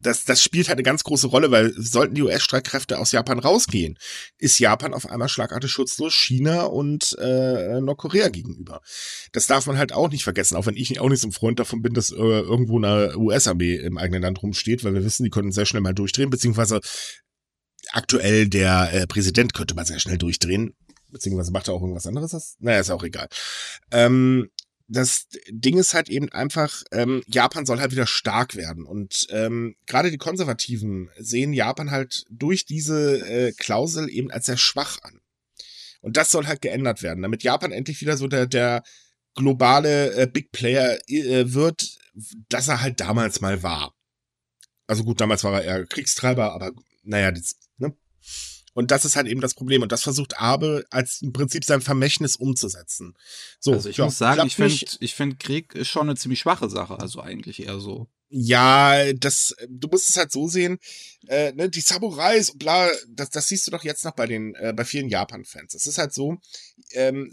[0.00, 3.98] das, das spielt halt eine ganz große Rolle, weil sollten die US-Streitkräfte aus Japan rausgehen,
[4.36, 8.80] ist Japan auf einmal schlagartig schutzlos China und äh, Nordkorea gegenüber.
[9.32, 11.58] Das darf man halt auch nicht vergessen, auch wenn ich auch nicht so ein Freund
[11.58, 15.30] davon bin, dass äh, irgendwo eine US-Armee im eigenen Land rumsteht, weil wir wissen, die
[15.30, 16.80] können sehr schnell mal durchdrehen, beziehungsweise
[17.92, 20.74] aktuell der äh, Präsident könnte mal sehr schnell durchdrehen,
[21.10, 22.32] beziehungsweise macht er auch irgendwas anderes.
[22.32, 23.28] Das, naja, ist auch egal.
[23.90, 24.50] Ähm,
[24.88, 28.86] das Ding ist halt eben einfach, ähm, Japan soll halt wieder stark werden.
[28.86, 34.56] Und ähm, gerade die Konservativen sehen Japan halt durch diese äh, Klausel eben als sehr
[34.56, 35.20] schwach an.
[36.00, 38.82] Und das soll halt geändert werden, damit Japan endlich wieder so der, der
[39.34, 41.98] globale äh, Big Player äh, wird,
[42.48, 43.94] dass er halt damals mal war.
[44.86, 46.72] Also gut, damals war er eher Kriegstreiber, aber
[47.02, 47.56] naja, das?
[48.74, 49.82] Und das ist halt eben das Problem.
[49.82, 53.14] Und das versucht Abe als im Prinzip sein Vermächtnis umzusetzen.
[53.58, 56.38] So, also ich ja, muss sagen, ich finde, ich finde Krieg ist schon eine ziemlich
[56.40, 56.98] schwache Sache.
[57.00, 58.08] Also eigentlich eher so.
[58.30, 60.78] Ja, das, du musst es halt so sehen,
[61.26, 64.74] äh, ne, die Samurais, bla, das, das siehst du doch jetzt noch bei den, äh,
[64.76, 65.74] bei vielen Japan-Fans.
[65.74, 66.36] Es ist halt so,
[66.92, 67.32] ähm,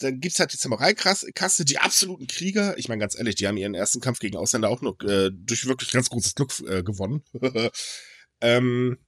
[0.00, 2.76] dann gibt's halt die Samurai-Kaste, die absoluten Krieger.
[2.78, 5.66] Ich meine, ganz ehrlich, die haben ihren ersten Kampf gegen Ausländer auch nur äh, durch
[5.66, 7.24] wirklich ganz großes Glück äh, gewonnen.
[8.40, 8.98] ähm,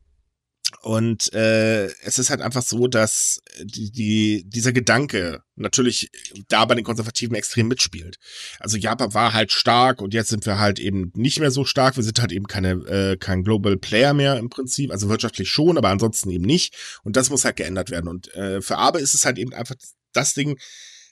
[0.82, 6.10] und äh, es ist halt einfach so, dass die, die, dieser Gedanke natürlich
[6.48, 8.18] da bei den Konservativen extrem mitspielt.
[8.60, 11.96] Also Japan war halt stark und jetzt sind wir halt eben nicht mehr so stark.
[11.96, 14.90] Wir sind halt eben keine, äh, kein Global Player mehr im Prinzip.
[14.90, 16.74] Also wirtschaftlich schon, aber ansonsten eben nicht.
[17.02, 18.08] Und das muss halt geändert werden.
[18.08, 19.74] Und äh, für Abe ist es halt eben einfach
[20.12, 20.58] das Ding,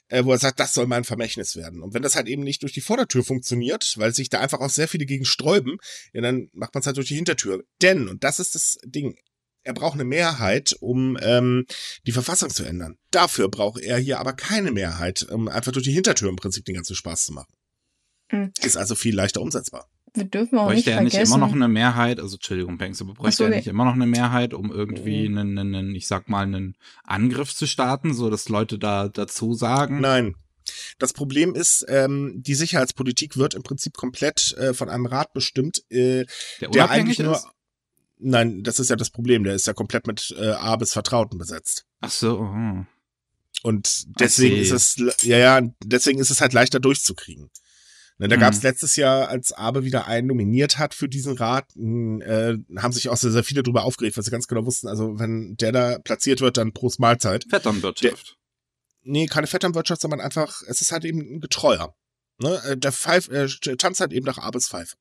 [0.07, 1.83] äh, wo er sagt, das soll mein Vermächtnis werden.
[1.83, 4.69] Und wenn das halt eben nicht durch die Vordertür funktioniert, weil sich da einfach auch
[4.69, 5.77] sehr viele gegen sträuben,
[6.13, 7.63] ja, dann macht man es halt durch die Hintertür.
[7.81, 9.15] Denn, und das ist das Ding,
[9.69, 11.67] er braucht eine Mehrheit, um ähm,
[12.07, 12.97] die Verfassung zu ändern.
[13.11, 16.73] Dafür braucht er hier aber keine Mehrheit, um einfach durch die Hintertür im Prinzip den
[16.73, 17.53] ganzen Spaß zu machen.
[18.31, 18.51] Mhm.
[18.63, 19.87] Ist also viel leichter umsetzbar.
[20.15, 21.19] Wir dürfen auch bräuchte nicht er vergessen.
[21.19, 23.93] nicht immer noch eine Mehrheit, also Entschuldigung, Banks, aber bräuchte so, er nicht immer noch
[23.93, 25.37] eine Mehrheit, um irgendwie mhm.
[25.37, 30.01] einen, einen, ich sag mal, einen Angriff zu starten, so dass Leute da dazu sagen?
[30.01, 30.33] Nein.
[30.97, 35.83] Das Problem ist, ähm, die Sicherheitspolitik wird im Prinzip komplett äh, von einem Rat bestimmt,
[35.91, 36.25] äh,
[36.59, 37.47] der, der eigentlich nur ist?
[38.19, 39.43] Nein, das ist ja das Problem.
[39.43, 41.85] Der ist ja komplett mit äh, A bis Vertrauten besetzt.
[42.01, 42.39] Ach so.
[42.39, 42.85] Oh.
[43.63, 47.49] Und deswegen ist es, ja, ja, deswegen ist es halt leichter durchzukriegen.
[48.17, 48.41] Ne, da mhm.
[48.41, 52.91] gab es letztes Jahr, als Abe wieder einen nominiert hat für diesen Rat, äh, haben
[52.91, 55.71] sich auch sehr, sehr viele darüber aufgeregt, weil sie ganz genau wussten, also wenn der
[55.71, 57.45] da platziert wird, dann Prost Mahlzeit.
[57.49, 58.37] Vetternwirtschaft.
[59.03, 61.95] nee, keine Vetternwirtschaft, sondern einfach, es ist halt eben ein Getreuer.
[62.39, 62.61] Ne?
[62.65, 64.97] Äh, der Pfeif, äh, tanzt halt eben nach Abes Pfeife.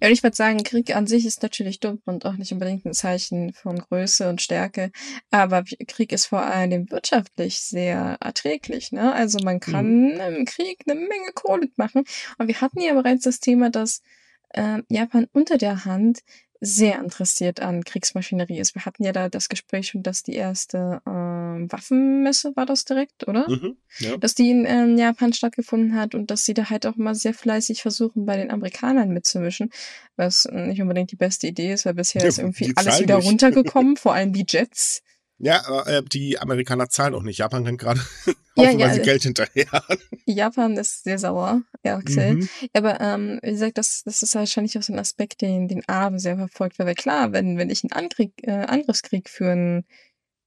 [0.00, 2.84] Ja, und ich würde sagen, Krieg an sich ist natürlich dumm und auch nicht unbedingt
[2.84, 4.90] ein Zeichen von Größe und Stärke.
[5.30, 8.92] Aber Krieg ist vor allem wirtschaftlich sehr erträglich.
[8.92, 9.12] Ne?
[9.12, 10.20] Also man kann mhm.
[10.20, 12.04] im Krieg eine Menge Kohle machen.
[12.38, 14.02] Und wir hatten ja bereits das Thema, dass
[14.50, 16.20] äh, Japan unter der Hand
[16.60, 18.74] sehr interessiert an Kriegsmaschinerie ist.
[18.74, 23.28] Wir hatten ja da das Gespräch schon, dass die erste äh, Waffenmesse war das direkt,
[23.28, 23.48] oder?
[23.48, 24.16] Mhm, ja.
[24.16, 27.34] Dass die in äh, Japan stattgefunden hat und dass sie da halt auch mal sehr
[27.34, 29.70] fleißig versuchen, bei den Amerikanern mitzumischen,
[30.16, 33.96] was nicht unbedingt die beste Idee ist, weil bisher ja, ist irgendwie alles wieder runtergekommen,
[33.98, 35.02] vor allem die Jets.
[35.38, 37.38] Ja, aber äh, die Amerikaner zahlen auch nicht.
[37.38, 38.00] Japan rennt gerade
[38.56, 39.84] ja, ja, äh, Geld hinterher.
[40.26, 42.34] Japan ist sehr sauer, ja, Axel.
[42.34, 42.48] Mhm.
[42.72, 46.18] Aber ähm, wie gesagt, das, das ist wahrscheinlich auch so ein Aspekt, den, den Abe
[46.18, 46.78] sehr verfolgt.
[46.80, 49.84] Weil klar, wenn, wenn ich einen Angriff, äh, Angriffskrieg führen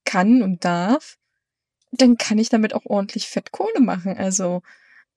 [0.04, 1.16] kann und darf,
[1.92, 4.16] dann kann ich damit auch ordentlich Fettkohle machen.
[4.18, 4.62] Also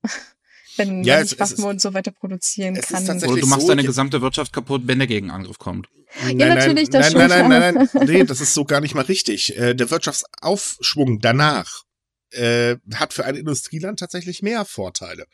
[0.77, 3.03] wenn, ja, wenn ich Waffen und so weiter produzieren kann.
[3.09, 5.87] Oder du machst so, deine gesamte Wirtschaft kaputt, wenn der Gegenangriff kommt.
[6.23, 8.81] Nein, ja, natürlich, nein, das nein, nein, nein, nein, nein, nee, das ist so gar
[8.81, 9.57] nicht mal richtig.
[9.57, 11.83] Äh, der Wirtschaftsaufschwung danach
[12.31, 15.25] äh, hat für ein Industrieland tatsächlich mehr Vorteile.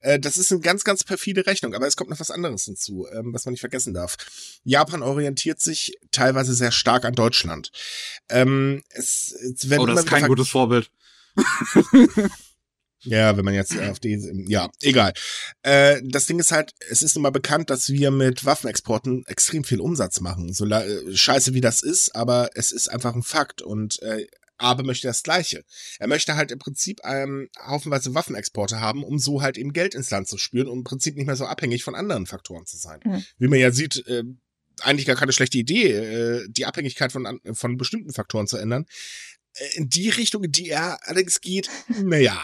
[0.00, 3.06] Äh, das ist eine ganz, ganz perfide Rechnung, aber es kommt noch was anderes hinzu,
[3.12, 4.16] ähm, was man nicht vergessen darf.
[4.64, 7.70] Japan orientiert sich teilweise sehr stark an Deutschland.
[8.28, 10.90] Ähm, es, es oh, das ist kein gutes Vorbild.
[13.04, 15.12] Ja, wenn man jetzt auf die, ja, egal.
[15.62, 19.64] Äh, das Ding ist halt, es ist nun mal bekannt, dass wir mit Waffenexporten extrem
[19.64, 20.52] viel Umsatz machen.
[20.52, 24.84] So äh, scheiße wie das ist, aber es ist einfach ein Fakt und äh, Abe
[24.84, 25.64] möchte das Gleiche.
[25.98, 30.10] Er möchte halt im Prinzip ähm, haufenweise Waffenexporte haben, um so halt eben Geld ins
[30.10, 33.00] Land zu spüren und im Prinzip nicht mehr so abhängig von anderen Faktoren zu sein.
[33.04, 33.24] Mhm.
[33.38, 34.22] Wie man ja sieht, äh,
[34.80, 38.86] eigentlich gar keine schlechte Idee, äh, die Abhängigkeit von, von bestimmten Faktoren zu ändern.
[39.54, 41.68] Äh, in die Richtung, in die er allerdings geht,
[42.02, 42.40] naja.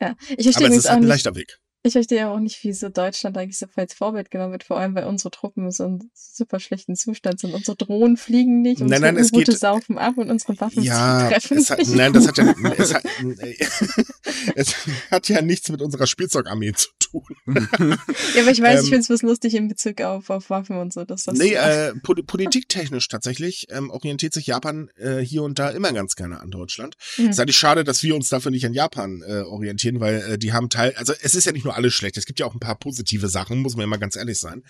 [0.00, 1.58] Ja, ich verstehe Aber es ist halt ein leichter Weg.
[1.86, 4.78] Ich verstehe ja auch nicht, wie so Deutschland eigentlich so als Vorbild genommen wird, vor
[4.78, 7.52] allem weil unsere Truppen so in super schlechten Zustand sind.
[7.52, 11.58] Unsere Drohnen fliegen nicht, unsere nein, nein, U-Boote saufen ab und unsere Waffen ja, treffen
[11.58, 11.94] es hat, nicht.
[11.94, 13.04] Nein, das hat ja, es hat,
[14.54, 14.74] es
[15.10, 17.22] hat ja nichts mit unserer Spielzeugarmee zu tun.
[17.46, 20.78] ja, aber ich weiß, ähm, ich finde es was lustig in Bezug auf, auf Waffen
[20.78, 21.04] und so.
[21.04, 25.92] Dass das nee, äh, politiktechnisch tatsächlich ähm, orientiert sich Japan äh, hier und da immer
[25.92, 26.94] ganz gerne an Deutschland.
[27.18, 27.26] Mhm.
[27.26, 30.38] Es ist eigentlich schade, dass wir uns dafür nicht an Japan äh, orientieren, weil äh,
[30.38, 32.16] die haben Teil, also es ist ja nicht nur alles schlecht.
[32.16, 34.64] Es gibt ja auch ein paar positive Sachen, muss man mal ganz ehrlich sein.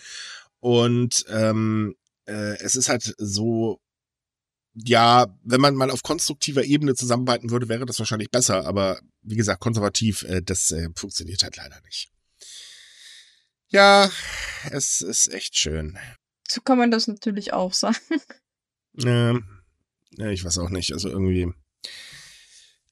[0.61, 1.95] Und ähm,
[2.27, 3.81] äh, es ist halt so,
[4.75, 8.67] ja, wenn man mal auf konstruktiver Ebene zusammenarbeiten würde, wäre das wahrscheinlich besser.
[8.67, 12.11] Aber wie gesagt, konservativ, äh, das äh, funktioniert halt leider nicht.
[13.69, 14.11] Ja,
[14.71, 15.99] es ist echt schön.
[16.49, 17.97] So kann man das natürlich auch sagen.
[19.05, 19.45] Ähm,
[20.17, 20.93] ich weiß auch nicht.
[20.93, 21.53] Also irgendwie.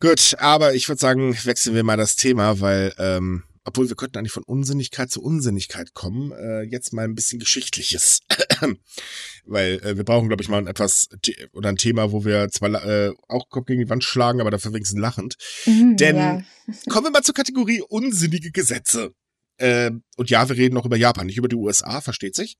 [0.01, 4.19] Gut, aber ich würde sagen, wechseln wir mal das Thema, weil ähm, obwohl wir könnten
[4.19, 8.21] eigentlich von Unsinnigkeit zu Unsinnigkeit kommen, äh, jetzt mal ein bisschen Geschichtliches.
[9.45, 11.09] Weil äh, wir brauchen, glaube ich, mal ein etwas
[11.53, 14.73] oder ein Thema, wo wir zwar äh, auch Kopf gegen die Wand schlagen, aber dafür
[14.73, 15.37] wenigstens lachend.
[15.67, 16.43] Mhm, Denn ja.
[16.89, 19.15] kommen wir mal zur Kategorie unsinnige Gesetze.
[19.59, 22.57] Äh, und ja, wir reden noch über Japan, nicht über die USA, versteht sich.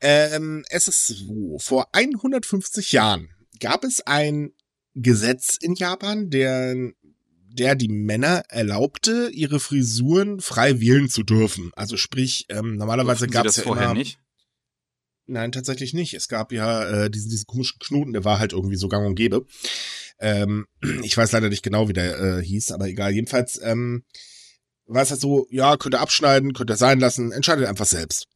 [0.00, 4.52] Ähm, es ist so, vor 150 Jahren gab es ein
[4.94, 6.92] Gesetz in Japan, der
[7.56, 11.72] der die Männer erlaubte, ihre Frisuren frei wählen zu dürfen.
[11.74, 14.18] Also sprich, ähm, normalerweise gab es ja vorher immer, nicht.
[15.26, 16.14] Nein, tatsächlich nicht.
[16.14, 19.16] Es gab ja äh, diesen, diesen komischen Knoten, der war halt irgendwie so gang und
[19.16, 19.44] gäbe.
[20.18, 20.66] Ähm,
[21.02, 23.12] ich weiß leider nicht genau, wie der äh, hieß, aber egal.
[23.12, 24.04] Jedenfalls ähm,
[24.86, 28.28] war es halt so, ja, könnt ihr abschneiden, könnt ihr sein lassen, entscheidet einfach selbst.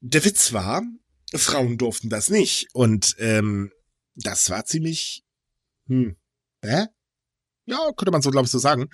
[0.00, 0.82] Der Witz war,
[1.34, 2.68] Frauen durften das nicht.
[2.72, 3.72] Und ähm,
[4.14, 5.24] das war ziemlich,
[5.86, 6.16] hm,
[6.62, 6.86] hä?
[7.64, 8.88] Ja, könnte man so, glaube ich, so sagen.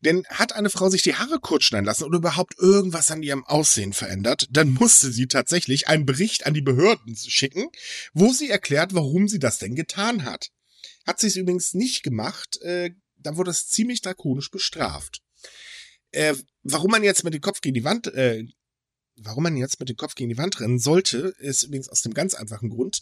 [0.00, 3.44] Denn hat eine Frau sich die Haare kurz schneiden lassen oder überhaupt irgendwas an ihrem
[3.44, 7.68] Aussehen verändert, dann musste sie tatsächlich einen Bericht an die Behörden schicken,
[8.14, 10.50] wo sie erklärt, warum sie das denn getan hat.
[11.04, 15.20] Hat sie es übrigens nicht gemacht, äh, dann wurde es ziemlich drakonisch bestraft.
[16.12, 18.44] Äh, warum man jetzt mit dem Kopf gegen die Wand, äh,
[19.16, 22.14] warum man jetzt mit dem Kopf gegen die Wand rennen sollte, ist übrigens aus dem
[22.14, 23.00] ganz einfachen Grund.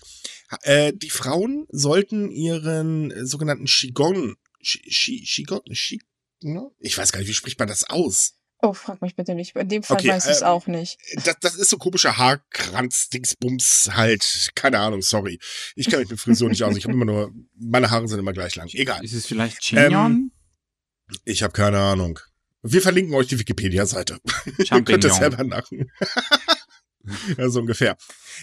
[0.62, 5.64] Äh, die Frauen sollten ihren äh, sogenannten Qigong Shigot?
[5.76, 6.02] Shig,
[6.42, 6.70] ne?
[6.78, 8.34] Ich weiß gar nicht, wie spricht man das aus?
[8.62, 9.56] Oh, frag mich bitte nicht.
[9.56, 10.98] In dem Fall okay, weiß ich es äh, auch nicht.
[11.24, 14.50] Das, das ist so komischer Haarkranz, Dingsbums halt.
[14.54, 15.38] Keine Ahnung, sorry.
[15.76, 16.76] Ich kann mich mit Frisur nicht aus.
[16.76, 18.68] Ich habe immer nur, meine Haare sind immer gleich lang.
[18.72, 19.02] Egal.
[19.02, 20.12] Ist es vielleicht Chignon?
[20.12, 20.32] Ähm,
[21.24, 22.18] ich habe keine Ahnung.
[22.62, 24.20] Wir verlinken euch die Wikipedia-Seite.
[24.58, 25.90] Ihr könnt es selber machen.
[27.38, 27.96] ja, so ungefähr.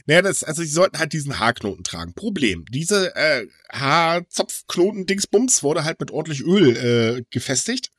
[0.05, 2.13] Naja, das, also sie sollten halt diesen Haarknoten tragen.
[2.13, 7.91] Problem, diese äh, Haarzopfknoten-Dingsbums wurde halt mit ordentlich Öl äh, gefestigt.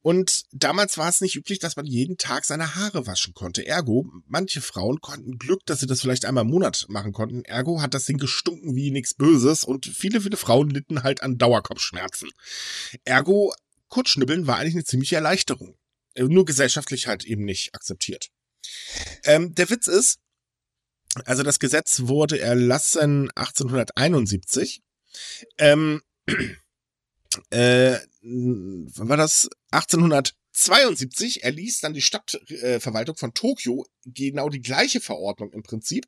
[0.00, 3.66] Und damals war es nicht üblich, dass man jeden Tag seine Haare waschen konnte.
[3.66, 7.44] Ergo, manche Frauen konnten Glück, dass sie das vielleicht einmal im Monat machen konnten.
[7.44, 11.38] Ergo hat das Ding gestunken wie nichts Böses und viele, viele Frauen litten halt an
[11.38, 12.30] Dauerkopfschmerzen.
[13.04, 13.52] Ergo,
[13.88, 15.76] Kurzschnibbeln war eigentlich eine ziemliche Erleichterung.
[16.14, 18.30] Äh, nur gesellschaftlich halt eben nicht akzeptiert.
[19.24, 20.20] Ähm, der Witz ist,
[21.24, 24.82] also das Gesetz wurde erlassen 1871.
[25.58, 26.02] Ähm,
[27.50, 29.48] äh, war das?
[29.70, 36.06] 1872 erließ dann die Stadtverwaltung von Tokio genau die gleiche Verordnung im Prinzip.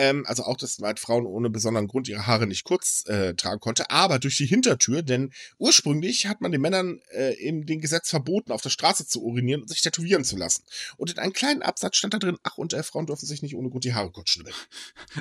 [0.00, 3.60] Ähm, also auch, dass halt Frauen ohne besonderen Grund ihre Haare nicht kurz äh, tragen
[3.60, 8.08] konnte, aber durch die Hintertür, denn ursprünglich hat man den Männern äh, in dem Gesetz
[8.08, 10.64] verboten, auf der Straße zu urinieren und sich tätowieren zu lassen.
[10.96, 13.54] Und in einem kleinen Absatz stand da drin, ach, und äh, Frauen dürfen sich nicht
[13.54, 14.54] ohne Grund die Haare kurz schneiden.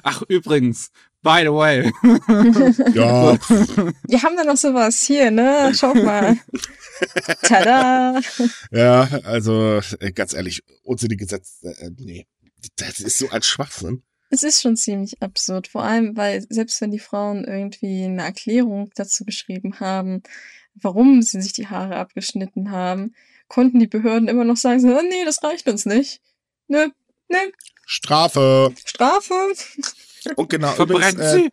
[0.03, 0.91] Ach, übrigens,
[1.23, 1.91] by the way.
[2.93, 3.37] ja.
[4.07, 5.73] Wir haben da noch sowas hier, ne?
[5.75, 6.37] Schau mal.
[7.41, 8.21] Tada!
[8.71, 12.27] Ja, also äh, ganz ehrlich, unsinnige Gesetze, äh, nee.
[12.77, 14.03] Das ist so ein Schwachsinn.
[14.29, 18.91] Es ist schon ziemlich absurd, vor allem, weil selbst wenn die Frauen irgendwie eine Erklärung
[18.95, 20.21] dazu geschrieben haben,
[20.75, 23.15] warum sie sich die Haare abgeschnitten haben,
[23.47, 26.21] konnten die Behörden immer noch sagen, so, nee, das reicht uns nicht.
[26.67, 26.91] Ne,
[27.27, 27.37] ne.
[27.85, 28.71] Strafe.
[28.85, 29.33] Strafe.
[30.35, 30.71] Und genau.
[30.73, 31.49] Verbrennt übrigens, äh,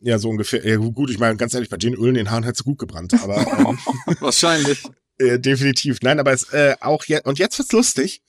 [0.00, 0.64] ja, so ungefähr.
[0.64, 3.14] Ja, gut, ich meine, ganz ehrlich, bei den Ölen den Haaren hat sie gut gebrannt,
[3.14, 3.38] aber.
[3.58, 3.78] Ähm,
[4.20, 4.84] Wahrscheinlich.
[5.18, 5.98] Äh, definitiv.
[6.02, 8.22] Nein, aber es, äh, auch jetzt, und jetzt wird's lustig.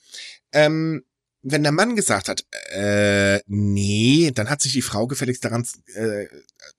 [0.52, 1.04] Ähm,
[1.42, 6.26] wenn der Mann gesagt hat, äh, nee, dann hat sich die Frau gefälligst daran, äh,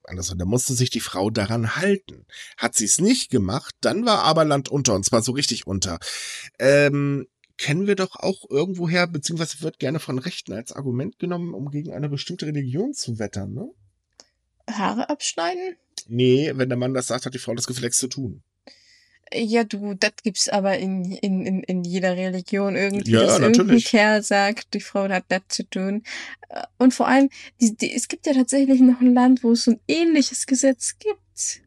[0.04, 2.26] andersrum, da musste sich die Frau daran halten.
[2.58, 6.00] Hat sie es nicht gemacht, dann war aber Land unter, und zwar so richtig unter.
[6.60, 11.70] Ähm, kennen wir doch auch irgendwoher, beziehungsweise wird gerne von Rechten als Argument genommen, um
[11.72, 13.68] gegen eine bestimmte Religion zu wettern, ne?
[14.70, 15.76] Haare abschneiden?
[16.08, 18.44] Nee, wenn der Mann das sagt, hat die Frau das gefälligst zu tun.
[19.34, 23.58] Ja, du, das gibt's aber in, in, in, in jeder Religion irgendwie, ja, dass natürlich.
[23.58, 26.04] irgendein Kerl sagt, die Frau hat das zu tun.
[26.50, 29.64] Äh, und vor allem, die, die, es gibt ja tatsächlich noch ein Land, wo es
[29.64, 31.62] so ein ähnliches Gesetz gibt.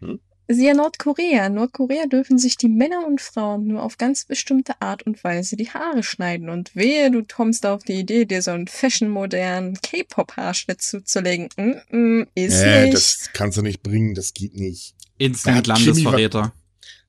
[0.00, 0.20] Hm?
[0.48, 1.46] ist ja Nordkorea.
[1.46, 5.56] In Nordkorea dürfen sich die Männer und Frauen nur auf ganz bestimmte Art und Weise
[5.56, 6.48] die Haare schneiden.
[6.48, 11.50] Und wehe, du kommst auf die Idee, dir so einen fashionmodernen K-Pop-Haarschnitt zuzulegen.
[11.56, 12.94] Mm -mm, ist äh, nicht.
[12.94, 14.94] Das kannst du nicht bringen, das geht nicht.
[15.18, 16.52] Instant Landesverräter.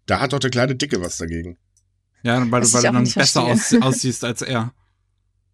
[0.10, 1.58] Da hat doch der kleine Dicke was dagegen.
[2.24, 4.74] Ja, weil, weil du dann besser aus, aussiehst als er.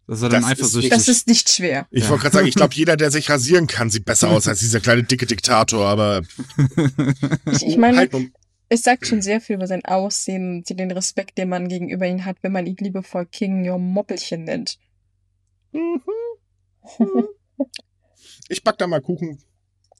[0.06, 0.92] Das ist er dann das eifersüchtig.
[0.92, 1.86] Ist, das ist nicht schwer.
[1.90, 2.08] Ich ja.
[2.08, 4.80] wollte gerade sagen, ich glaube, jeder, der sich rasieren kann, sieht besser aus als dieser
[4.80, 6.22] kleine dicke Diktator, aber.
[7.52, 8.14] ich, ich meine, halt,
[8.70, 12.24] es sagt schon sehr viel über sein Aussehen und den Respekt, den man gegenüber ihm
[12.24, 14.78] hat, wenn man ihn liebevoll King Your Moppelchen nennt.
[15.72, 16.00] Mhm.
[18.48, 19.38] ich back da mal Kuchen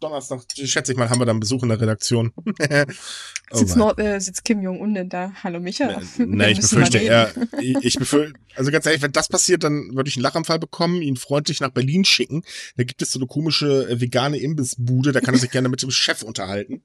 [0.00, 2.32] Donnerstag, schätze ich mal, haben wir dann Besuch in der Redaktion.
[2.36, 5.32] oh sitzt, Nord, äh, sitzt Kim Jong-un denn da?
[5.42, 6.00] Hallo Micha.
[6.18, 10.08] Nein, ich befürchte eher, ich, ich befürchte, also ganz ehrlich, wenn das passiert, dann würde
[10.08, 12.42] ich einen Lachanfall bekommen, ihn freundlich nach Berlin schicken.
[12.76, 15.82] Da gibt es so eine komische äh, vegane Imbissbude, da kann er sich gerne mit
[15.82, 16.82] dem Chef unterhalten.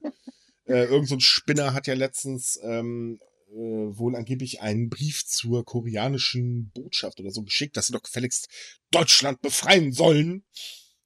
[0.65, 3.19] Äh, irgend so ein Spinner hat ja letztens ähm,
[3.51, 8.47] äh, wohl angeblich einen Brief zur koreanischen Botschaft oder so geschickt, dass sie doch gefälligst
[8.91, 10.43] Deutschland befreien sollen.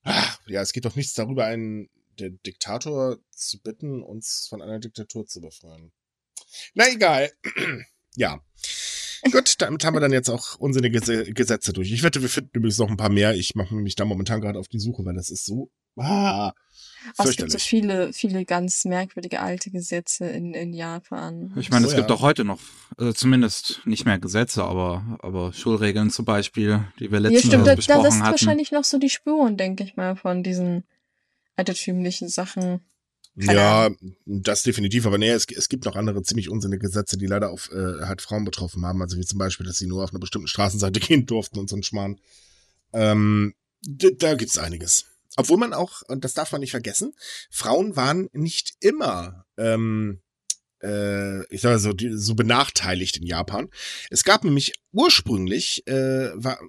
[0.06, 1.90] Ah, ja, es geht doch nichts darüber, einen
[2.20, 5.92] der Diktator zu bitten, uns von einer Diktatur zu befreien.
[6.76, 7.32] Na egal.
[8.16, 8.40] ja.
[9.32, 11.00] Gut, damit haben wir dann jetzt auch unsinnige
[11.34, 11.92] Gesetze durch.
[11.92, 13.36] Ich wette, wir finden übrigens noch ein paar mehr.
[13.36, 15.70] Ich mache mich da momentan gerade auf die Suche, weil das ist so.
[15.98, 16.54] Ah,
[17.18, 21.54] Oh, es gibt so viele, viele ganz merkwürdige alte Gesetze in, in Japan.
[21.56, 22.16] Ich meine, so, es gibt ja.
[22.16, 22.60] auch heute noch,
[22.98, 27.68] also zumindest nicht mehr Gesetze, aber, aber Schulregeln zum Beispiel, die wir letztens ja, stimmt,
[27.68, 28.32] da, besprochen da lässt hatten.
[28.32, 30.84] wahrscheinlich noch so die Spuren, denke ich mal, von diesen
[31.56, 32.82] altertümlichen Sachen.
[33.38, 34.16] Keine ja, Ahnung.
[34.26, 37.70] das definitiv, aber nee, es, es gibt noch andere ziemlich unsinnige Gesetze, die leider auf
[37.72, 40.48] äh, halt Frauen betroffen haben, also wie zum Beispiel, dass sie nur auf einer bestimmten
[40.48, 42.20] Straßenseite gehen durften und so ein Schmarrn.
[42.94, 45.06] Ähm, da gibt's einiges.
[45.36, 47.14] Obwohl man auch, und das darf man nicht vergessen,
[47.50, 50.22] Frauen waren nicht immer ähm,
[50.82, 53.70] äh, ich sage so, die, so benachteiligt in Japan.
[54.10, 56.60] Es gab nämlich ursprünglich, äh, war,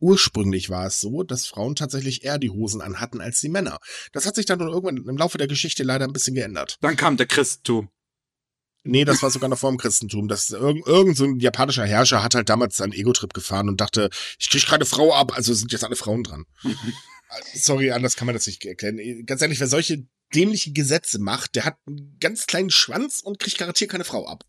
[0.00, 3.78] Ursprünglich war es so, dass Frauen tatsächlich eher die Hosen anhatten als die Männer.
[4.12, 6.78] Das hat sich dann irgendwann im Laufe der Geschichte leider ein bisschen geändert.
[6.80, 7.90] Dann kam der Christentum.
[8.82, 10.26] Nee, das war sogar noch vor dem Christentum.
[10.26, 14.08] Das, irgend, irgend so ein japanischer Herrscher hat halt damals seinen Ego-Trip gefahren und dachte,
[14.38, 16.46] ich krieg keine Frau ab, also sind jetzt alle Frauen dran.
[17.54, 18.98] Sorry, anders kann man das nicht erklären.
[19.26, 23.58] Ganz ehrlich, wer solche dämliche Gesetze macht, der hat einen ganz kleinen Schwanz und kriegt
[23.58, 24.44] garantiert keine Frau ab.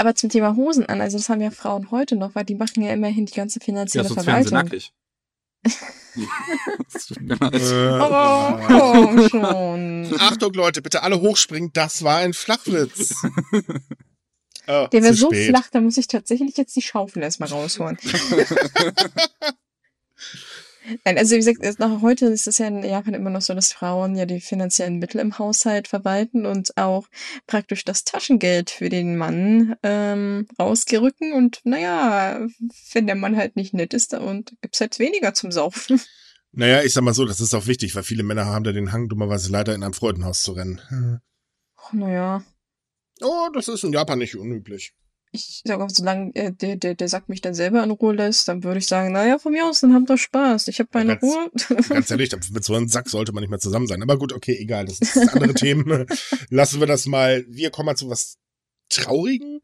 [0.00, 2.82] Aber zum Thema Hosen an, also das haben ja Frauen heute noch, weil die machen
[2.82, 4.52] ja immerhin die ganze finanzielle ja, sonst Verwaltung.
[4.52, 4.94] Werden sie nackig.
[8.00, 10.10] oh, oh, schon.
[10.18, 11.70] Achtung, Leute, bitte alle hochspringen.
[11.74, 13.14] Das war ein Flachwitz.
[14.66, 15.48] Oh, Der wäre so spät.
[15.48, 17.98] flach, da muss ich tatsächlich jetzt die Schaufel erstmal rausholen.
[21.04, 23.72] Nein, also wie gesagt, nach heute ist es ja in Japan immer noch so, dass
[23.72, 27.06] Frauen ja die finanziellen Mittel im Haushalt verwalten und auch
[27.46, 31.32] praktisch das Taschengeld für den Mann ähm, rausgerücken.
[31.32, 32.46] Und naja,
[32.92, 36.00] wenn der Mann halt nicht nett ist, dann gibt's halt weniger zum Saufen.
[36.52, 38.90] Naja, ich sag mal so, das ist auch wichtig, weil viele Männer haben da den
[38.90, 40.80] Hang, dummerweise leider in einem Freudenhaus zu rennen.
[41.76, 42.42] Ach, naja.
[43.20, 44.92] Oh, das ist in Japan nicht unüblich
[45.32, 48.48] ich sage auch, solange äh, der, der, der Sack mich dann selber in Ruhe lässt,
[48.48, 50.68] dann würde ich sagen, naja, von mir aus, dann habt doch Spaß.
[50.68, 51.50] Ich habe meine ganz, Ruhe.
[51.88, 54.02] ganz ehrlich, mit so einem Sack sollte man nicht mehr zusammen sein.
[54.02, 54.86] Aber gut, okay, egal.
[54.86, 56.06] Das ist andere Themen.
[56.48, 57.44] Lassen wir das mal.
[57.48, 58.38] Wir kommen mal zu was
[58.88, 59.60] Traurigen,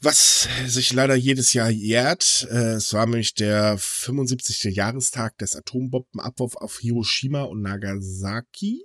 [0.00, 2.48] was sich leider jedes Jahr jährt.
[2.50, 4.74] Äh, es war nämlich der 75.
[4.74, 8.84] Jahrestag des Atombombenabwurfs auf Hiroshima und Nagasaki.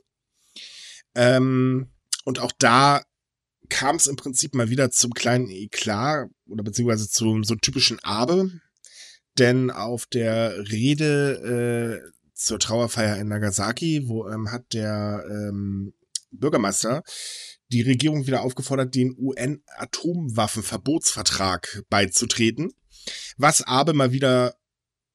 [1.15, 1.89] Ähm,
[2.23, 3.01] und auch da
[3.69, 8.51] kam es im Prinzip mal wieder zum kleinen Eklat oder beziehungsweise zum so typischen Abe.
[9.38, 15.93] Denn auf der Rede äh, zur Trauerfeier in Nagasaki, wo ähm, hat der ähm,
[16.32, 17.04] Bürgermeister
[17.71, 22.71] die Regierung wieder aufgefordert, den UN-Atomwaffenverbotsvertrag beizutreten,
[23.38, 24.56] was Abe mal wieder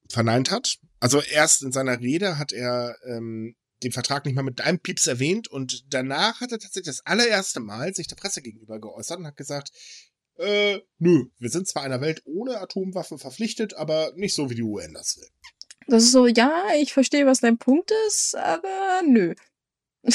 [0.09, 0.79] verneint hat.
[0.99, 5.07] Also erst in seiner Rede hat er ähm, den Vertrag nicht mal mit einem Pieps
[5.07, 9.27] erwähnt und danach hat er tatsächlich das allererste Mal sich der Presse gegenüber geäußert und
[9.27, 9.71] hat gesagt,
[10.37, 14.63] äh, nö, wir sind zwar einer Welt ohne Atomwaffen verpflichtet, aber nicht so, wie die
[14.63, 15.27] UN das will.
[15.87, 19.35] Das ist so, ja, ich verstehe, was dein Punkt ist, aber nö.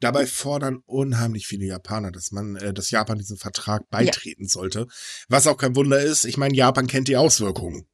[0.00, 4.48] Dabei fordern unheimlich viele Japaner, dass man, äh, dass Japan diesem Vertrag beitreten ja.
[4.48, 4.86] sollte.
[5.28, 6.24] Was auch kein Wunder ist.
[6.24, 7.86] Ich meine, Japan kennt die Auswirkungen.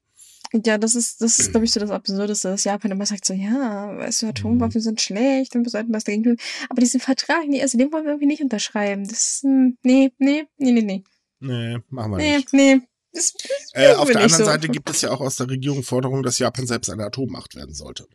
[0.65, 3.35] Ja, das ist, das ist, glaube ich, so das Absurdeste, dass Japan immer sagt so,
[3.35, 4.85] ja, weißt du, Atomwaffen mhm.
[4.85, 6.37] sind schlecht und wir sollten was dagegen tun.
[6.69, 9.09] Aber diesen Vertrag, nee, also den wollen wir irgendwie nicht unterschreiben.
[9.09, 11.05] Das, nee, nee, nee, nee, nee.
[11.41, 12.53] Nee, machen wir nee, nicht.
[12.53, 12.83] Nee, nee.
[13.13, 14.45] Das, das äh, auf der anderen so.
[14.45, 17.75] Seite gibt es ja auch aus der Regierung Forderungen, dass Japan selbst eine Atommacht werden
[17.75, 18.07] sollte.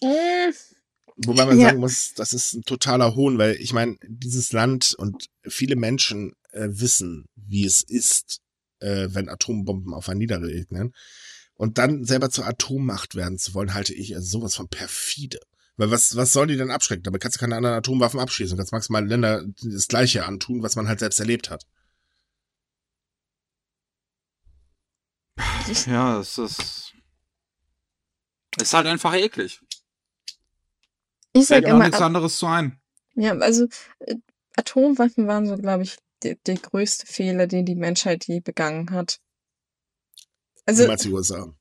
[0.00, 0.52] Äh,
[1.16, 1.68] Wobei man ja.
[1.68, 6.34] sagen muss, das ist ein totaler Hohn, weil ich meine, dieses Land und viele Menschen
[6.52, 8.40] äh, wissen, wie es ist,
[8.80, 10.94] äh, wenn Atombomben auf ein niederregnen.
[11.54, 15.38] Und dann selber zur Atommacht werden zu wollen, halte ich also sowas von perfide.
[15.76, 17.02] Weil was, was soll die denn abschrecken?
[17.02, 18.56] Damit kannst du keine anderen Atomwaffen abschließen.
[18.56, 21.66] Du kannst maximal Länder das Gleiche antun, was man halt selbst erlebt hat.
[25.86, 26.94] Ja, es ist.
[28.56, 29.60] Es ist halt einfach eklig.
[31.32, 31.84] Ich sag immer.
[31.84, 32.80] nichts anderes zu ein.
[33.14, 33.66] Ja, also
[33.98, 34.16] äh,
[34.56, 39.20] Atomwaffen waren so, glaube ich, der, der größte Fehler, den die Menschheit je begangen hat.
[40.66, 41.54] Also, die USA?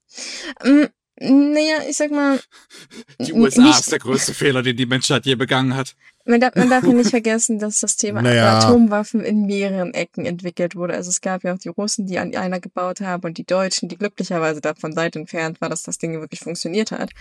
[0.63, 2.39] Ähm, naja, ich sag mal.
[3.19, 5.95] Die USA nicht, ist der größte Fehler, den die Menschheit je begangen hat.
[6.25, 8.59] Man darf, man darf ja nicht vergessen, dass das Thema naja.
[8.59, 10.95] Atomwaffen in mehreren Ecken entwickelt wurde.
[10.95, 13.87] Also es gab ja auch die Russen, die an einer gebaut haben und die Deutschen,
[13.87, 17.11] die glücklicherweise davon weit entfernt war, dass das Ding wirklich funktioniert hat.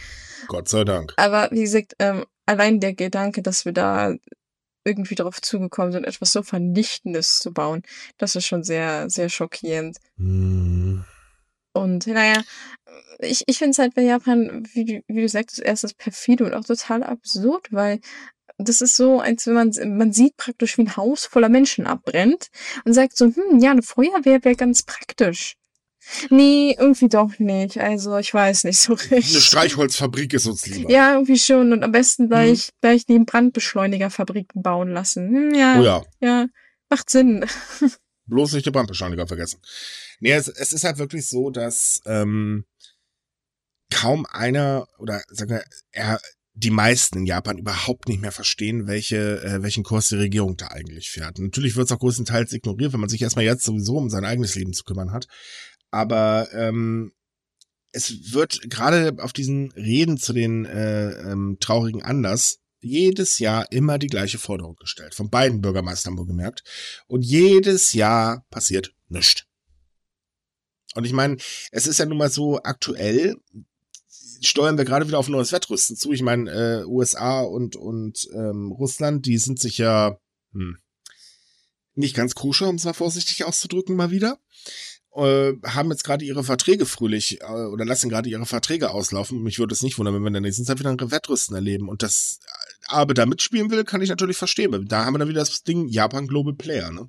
[0.49, 1.13] Gott sei Dank.
[1.17, 4.15] Aber wie gesagt, ähm, allein der Gedanke, dass wir da
[4.85, 7.83] irgendwie darauf zugekommen sind, etwas so Vernichtendes zu bauen.
[8.19, 9.99] Das ist schon sehr, sehr schockierend.
[10.17, 11.01] Mm.
[11.73, 12.43] Und naja,
[13.19, 16.65] ich, ich finde es halt bei Japan, wie, wie du sagtest, erstes perfide und auch
[16.65, 18.01] total absurd, weil
[18.59, 22.49] das ist so, als wenn man, man sieht praktisch, wie ein Haus voller Menschen abbrennt
[22.85, 25.57] und sagt so, hm, ja, eine Feuerwehr wäre ganz praktisch.
[26.31, 27.79] Nee, irgendwie doch nicht.
[27.79, 29.31] Also ich weiß nicht so richtig.
[29.31, 30.91] Eine Streichholzfabrik ist uns lieber.
[30.91, 31.73] Ja, irgendwie schon.
[31.73, 32.73] Und am besten gleich, hm.
[32.81, 35.29] gleich neben Brandbeschleunigerfabriken bauen lassen.
[35.29, 36.03] Hm, ja, oh ja.
[36.21, 36.47] Ja,
[36.91, 37.45] macht Sinn.
[38.27, 39.61] Bloß nicht die Brandbeschleuniger vergessen.
[40.21, 42.65] Nee, es, es ist halt wirklich so, dass ähm,
[43.91, 46.21] kaum einer oder sagen wir, er,
[46.55, 50.69] die meisten in Japan überhaupt nicht mehr verstehen, welche, äh, welchen Kurs die Regierung da
[50.69, 51.39] eigentlich fährt.
[51.39, 54.55] natürlich wird es auch größtenteils ignoriert, wenn man sich erstmal jetzt sowieso um sein eigenes
[54.55, 55.27] Leben zu kümmern hat.
[55.95, 57.13] Aber ähm,
[57.93, 63.99] es wird gerade auf diesen Reden zu den äh, ähm, traurigen Anlass jedes Jahr immer
[63.99, 65.15] die gleiche Forderung gestellt.
[65.15, 66.65] Von beiden Bürgermeistern wohlgemerkt.
[67.07, 69.45] Und jedes Jahr passiert nichts.
[70.97, 71.37] Und ich meine,
[71.71, 73.37] es ist ja nun mal so aktuell,
[74.41, 76.11] steuern wir gerade wieder auf neues Wettrüsten zu.
[76.11, 80.19] Ich meine, äh, USA und, und ähm, Russland, die sind sich ja
[80.53, 80.79] hm,
[81.95, 84.41] nicht ganz koscher, um es mal vorsichtig auszudrücken, mal wieder
[85.15, 89.43] äh, haben jetzt gerade ihre Verträge fröhlich äh, oder lassen gerade ihre Verträge auslaufen.
[89.43, 91.89] Mich würde es nicht wundern, wenn wir in der nächsten Zeit wieder ein Wettrüsten erleben.
[91.89, 92.41] Und das
[92.87, 94.87] aber da mitspielen will, kann ich natürlich verstehen.
[94.89, 97.09] Da haben wir dann wieder das Ding Japan Global Player, ne?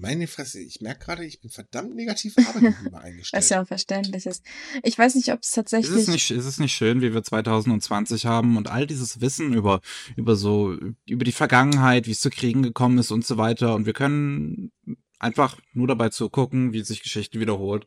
[0.00, 3.42] Meine Fresse, ich merke gerade, ich bin verdammt negativ Arbeitgeber eingestellt.
[3.42, 4.44] Was ja auch verständlich ist.
[4.84, 5.90] Ich weiß nicht, ob es tatsächlich.
[5.90, 9.52] Ist es, nicht, ist es nicht schön, wie wir 2020 haben und all dieses Wissen
[9.52, 9.80] über,
[10.14, 13.74] über so, über die Vergangenheit, wie es zu Kriegen gekommen ist und so weiter.
[13.74, 14.70] Und wir können
[15.18, 17.86] einfach nur dabei zugucken, wie sich Geschichte wiederholt.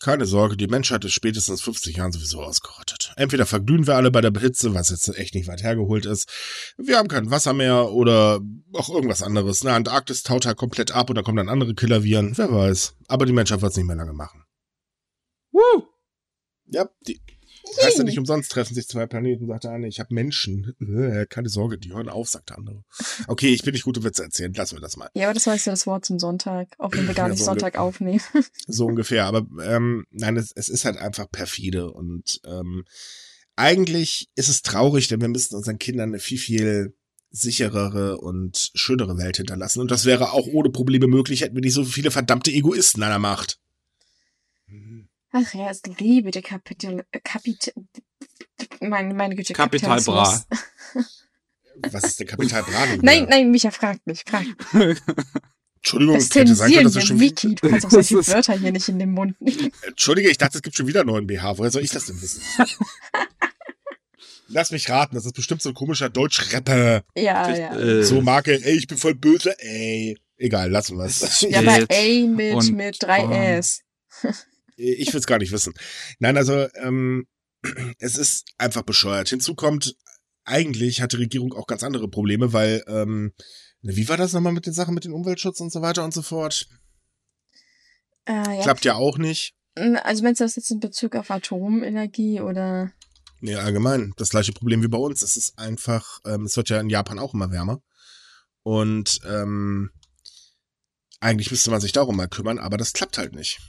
[0.00, 3.12] Keine Sorge, die Menschheit ist spätestens 50 Jahren sowieso ausgerottet.
[3.16, 6.28] Entweder verglühen wir alle bei der Hitze, was jetzt echt nicht weit hergeholt ist.
[6.76, 8.40] Wir haben kein Wasser mehr oder
[8.72, 9.62] auch irgendwas anderes.
[9.62, 12.36] Na, Antarktis taut halt komplett ab und da kommen dann andere Killerviren.
[12.36, 12.96] Wer weiß.
[13.06, 14.44] Aber die Menschheit wird es nicht mehr lange machen.
[15.52, 15.84] Woo!
[16.66, 17.20] Ja, die,
[17.80, 19.88] Heißt ja nicht umsonst treffen sich zwei Planeten, sagt der eine.
[19.88, 20.74] Ich habe Menschen.
[20.80, 22.84] Äh, keine Sorge, die hören auf, sagt der andere.
[23.28, 24.52] Okay, ich bin nicht gute Witze erzählen.
[24.52, 25.08] Lassen wir das mal.
[25.14, 27.44] Ja, aber das war ja das Wort zum Sonntag, auch wenn wir gar nicht ja,
[27.44, 28.20] so Sonntag aufnehmen.
[28.66, 29.26] so ungefähr.
[29.26, 31.92] Aber ähm, nein, es, es ist halt einfach perfide.
[31.92, 32.84] Und ähm,
[33.56, 36.94] eigentlich ist es traurig, denn wir müssten unseren Kindern eine viel, viel
[37.30, 39.80] sicherere und schönere Welt hinterlassen.
[39.80, 43.10] Und das wäre auch ohne Probleme möglich, hätten wir nicht so viele verdammte Egoisten an
[43.10, 43.58] der Macht.
[45.32, 47.72] Ach ja, es liebe der Kapital, Kapital,
[48.80, 50.44] meine, meine Güte, Kapital Bra.
[51.90, 52.86] Was ist der Kapital Bra?
[53.00, 54.48] Nein, nein, Micha fragt mich, fragt.
[55.76, 58.70] Entschuldigung, es hätte sein können, dass wir schon Wiki, du kannst auch solche Wörter hier
[58.70, 59.72] nicht in den Mund nehmen.
[59.82, 61.58] Entschuldige, ich dachte, es gibt schon wieder einen neuen BH.
[61.58, 62.42] Woher soll ich das denn wissen?
[64.48, 67.02] Lass mich raten, das ist bestimmt so ein komischer Deutsch-Rapper.
[67.16, 68.02] Ja, ja.
[68.04, 70.16] So Marke, ey, ich bin voll böse, ey.
[70.36, 71.40] Egal, lassen wir es.
[71.40, 73.80] Ja, aber ey mit, mit drei S.
[74.76, 75.74] Ich will es gar nicht wissen.
[76.18, 77.26] Nein, also ähm,
[77.98, 79.28] es ist einfach bescheuert.
[79.28, 79.96] Hinzu kommt,
[80.44, 83.32] eigentlich hat die Regierung auch ganz andere Probleme, weil, ähm,
[83.82, 86.22] wie war das nochmal mit den Sachen mit dem Umweltschutz und so weiter und so
[86.22, 86.68] fort?
[88.26, 88.62] Äh, ja.
[88.62, 89.54] Klappt ja auch nicht.
[89.74, 92.92] Also meinst du das jetzt in Bezug auf Atomenergie oder?
[93.40, 94.12] Nee, allgemein.
[94.16, 95.22] Das gleiche Problem wie bei uns.
[95.22, 97.82] Es ist einfach, ähm, es wird ja in Japan auch immer wärmer.
[98.62, 99.90] Und ähm,
[101.20, 103.60] eigentlich müsste man sich darum mal kümmern, aber das klappt halt nicht.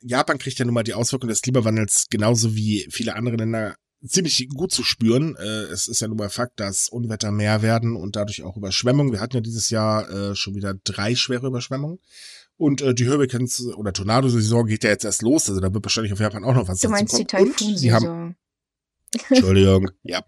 [0.00, 4.48] Japan kriegt ja nun mal die Auswirkungen des Klimawandels genauso wie viele andere Länder ziemlich
[4.48, 5.36] gut zu spüren.
[5.36, 9.12] Äh, es ist ja nun mal Fakt, dass Unwetter mehr werden und dadurch auch Überschwemmungen.
[9.12, 11.98] Wir hatten ja dieses Jahr äh, schon wieder drei schwere Überschwemmungen.
[12.58, 15.48] Und äh, die Hurricanes oder Tornado-Saison geht ja jetzt erst los.
[15.48, 18.34] Also da wird wahrscheinlich auf Japan auch noch was Du meinst die Taifun-Saison.
[19.30, 20.24] Entschuldigung, ja.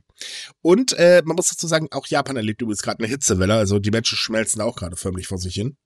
[0.63, 3.55] Und äh, man muss dazu sagen, auch Japan erlebt übrigens gerade eine Hitzewelle.
[3.55, 5.77] Also die Menschen schmelzen auch gerade förmlich vor sich hin.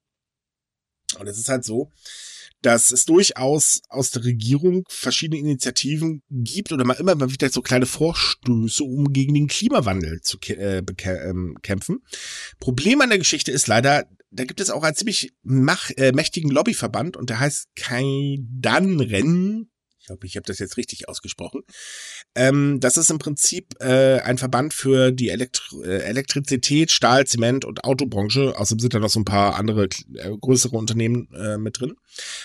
[1.19, 1.91] Und es ist halt so,
[2.63, 7.61] dass es durchaus aus der Regierung verschiedene Initiativen gibt oder mal immer mal wieder so
[7.61, 11.99] kleine Vorstöße, um gegen den Klimawandel zu äh, ähm, kämpfen.
[12.59, 15.33] Problem an der Geschichte ist leider, da gibt es auch einen ziemlich
[15.97, 19.69] äh, mächtigen Lobbyverband und der heißt Kaidanren
[20.03, 21.63] ich hoffe, ich habe das jetzt richtig ausgesprochen.
[22.35, 27.67] Ähm, das ist im Prinzip äh, ein Verband für die Elektro äh, Elektrizität, Stahl, Zement
[27.67, 28.59] und Autobranche.
[28.59, 31.95] Außerdem sind da noch so ein paar andere äh, größere Unternehmen äh, mit drin.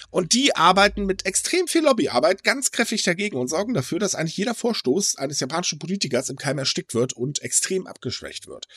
[0.09, 4.35] Und die arbeiten mit extrem viel Lobbyarbeit ganz kräftig dagegen und sorgen dafür, dass eigentlich
[4.35, 8.67] jeder Vorstoß eines japanischen Politikers im Keim erstickt wird und extrem abgeschwächt wird.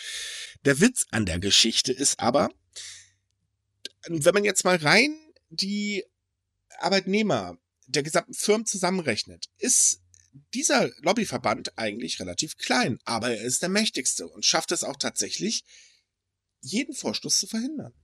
[0.65, 2.51] Der Witz an der Geschichte ist aber,
[4.09, 5.17] wenn man jetzt mal rein
[5.49, 6.05] die
[6.79, 10.00] Arbeitnehmer der gesamten Firmen zusammenrechnet, ist
[10.55, 15.65] dieser Lobbyverband eigentlich relativ klein, aber er ist der mächtigste und schafft es auch tatsächlich,
[16.61, 17.95] jeden Vorstoß zu verhindern.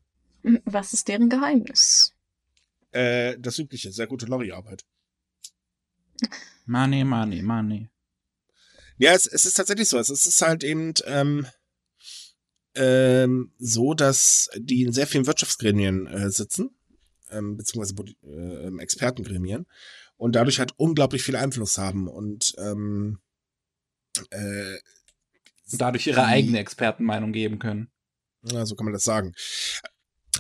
[0.64, 2.12] Was ist deren Geheimnis?
[2.92, 4.84] Äh, das übliche, sehr gute Lobbyarbeit.
[6.64, 7.90] Money, money, money.
[8.98, 9.98] Ja, es, es ist tatsächlich so.
[9.98, 11.46] Es ist halt eben ähm,
[12.74, 16.76] ähm, so, dass die in sehr vielen Wirtschaftsgremien äh, sitzen
[17.30, 19.66] ähm, beziehungsweise äh, ähm, Expertengremien
[20.16, 23.18] und dadurch halt unglaublich viel Einfluss haben und ähm,
[24.30, 24.78] äh,
[25.72, 27.88] dadurch ihre eigene Expertenmeinung geben können.
[28.42, 29.34] Ja, so kann man das sagen.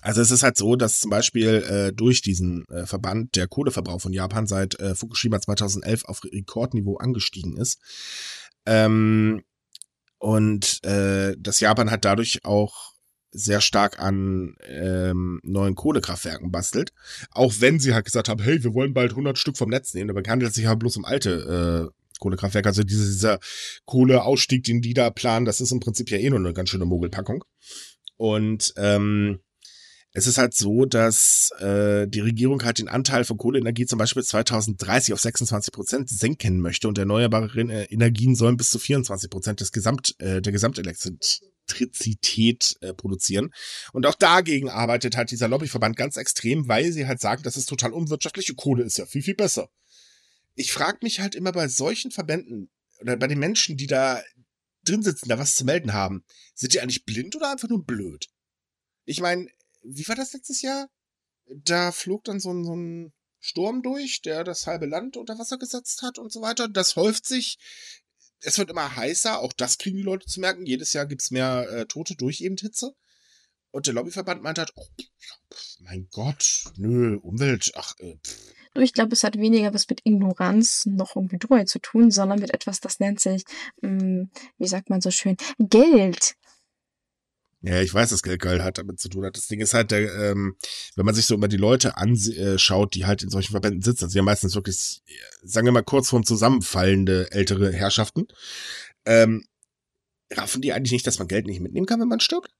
[0.02, 4.00] Also es ist halt so, dass zum Beispiel äh, durch diesen äh, Verband der Kohleverbrauch
[4.00, 7.80] von Japan seit äh, Fukushima 2011 auf Rekordniveau angestiegen ist.
[8.66, 9.42] Ähm,
[10.18, 12.92] und äh, das Japan hat dadurch auch
[13.36, 16.92] sehr stark an ähm, neuen Kohlekraftwerken bastelt.
[17.30, 20.10] Auch wenn sie halt gesagt haben, hey, wir wollen bald 100 Stück vom Netz nehmen,
[20.10, 22.68] aber handelt sich halt bloß um alte äh, Kohlekraftwerke.
[22.68, 23.38] Also dieser, dieser
[23.84, 26.86] Kohleausstieg, den die da planen, das ist im Prinzip ja eh nur eine ganz schöne
[26.86, 27.44] Mogelpackung.
[28.16, 29.40] Und ähm,
[30.12, 34.24] es ist halt so, dass äh, die Regierung halt den Anteil von Kohleenergie zum Beispiel
[34.24, 39.72] 2030 auf 26 Prozent senken möchte und erneuerbare Energien sollen bis zu 24 Prozent des
[39.72, 43.52] Gesamt, äh, der Gesamtelektrizität äh, produzieren.
[43.92, 47.68] Und auch dagegen arbeitet halt dieser Lobbyverband ganz extrem, weil sie halt sagen, das ist
[47.68, 49.68] total unwirtschaftliche Kohle ist ja viel, viel besser.
[50.54, 54.22] Ich frage mich halt immer bei solchen Verbänden oder bei den Menschen, die da
[54.84, 58.28] drin sitzen, da was zu melden haben, sind die eigentlich blind oder einfach nur blöd?
[59.04, 59.48] Ich meine,
[59.82, 60.88] wie war das letztes Jahr?
[61.48, 65.58] Da flog dann so ein, so ein Sturm durch, der das halbe Land unter Wasser
[65.58, 66.68] gesetzt hat und so weiter.
[66.68, 67.58] Das häuft sich.
[68.40, 70.66] Es wird immer heißer, auch das kriegen die Leute zu merken.
[70.66, 72.94] Jedes Jahr gibt's mehr äh, Tote durch eben Hitze.
[73.70, 74.86] Und der Lobbyverband meint halt, oh,
[75.80, 78.16] mein Gott, nö, Umwelt, ach, äh,
[78.82, 82.52] ich glaube, es hat weniger was mit Ignoranz noch irgendwie Dummheit zu tun, sondern mit
[82.52, 83.44] etwas, das nennt sich,
[83.80, 86.36] mh, hm, wie sagt man so schön, Geld.
[87.62, 89.36] Ja, ich weiß, dass Geld geil hat damit zu tun hat.
[89.36, 90.56] Das Ding ist halt, der, ähm,
[90.94, 94.12] wenn man sich so immer die Leute anschaut, die halt in solchen Verbänden sitzen, das
[94.12, 95.02] sind ja meistens wirklich,
[95.42, 98.28] sagen wir mal, kurz vorm Zusammenfallende ältere Herrschaften,
[99.04, 99.46] ähm,
[100.32, 102.50] raffen die eigentlich nicht, dass man Geld nicht mitnehmen kann, wenn man stirbt?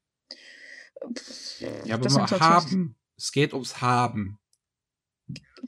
[1.85, 2.97] Ja, aber nur haben.
[3.17, 4.39] Es geht ums Haben.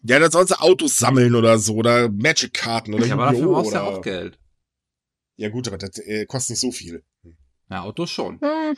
[0.02, 3.72] Ja, dann sollen sie Autos sammeln oder so, oder Magic-Karten oder Ja, aber dafür brauchst
[3.72, 4.38] du ja auch Geld.
[5.36, 7.04] Ja gut, aber das äh, kostet nicht so viel.
[7.70, 8.40] Ja, Autos schon.
[8.40, 8.76] Hm.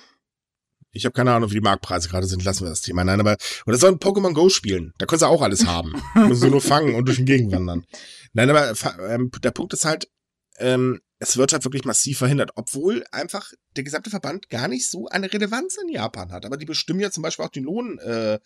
[0.93, 3.05] Ich habe keine Ahnung, wie die Marktpreise gerade sind, lassen wir das Thema.
[3.05, 3.37] Nein, aber
[3.67, 4.93] oder sollen Pokémon Go spielen.
[4.99, 6.03] Da können sie auch alles haben.
[6.15, 7.87] Müssen sie nur fangen und durch den Gegend wandern.
[8.33, 8.75] Nein, aber
[9.09, 10.11] ähm, der Punkt ist halt,
[10.59, 15.07] ähm, es wird halt wirklich massiv verhindert, obwohl einfach der gesamte Verband gar nicht so
[15.09, 16.45] eine Relevanz in Japan hat.
[16.45, 18.39] Aber die bestimmen ja zum Beispiel auch die Lohn, äh,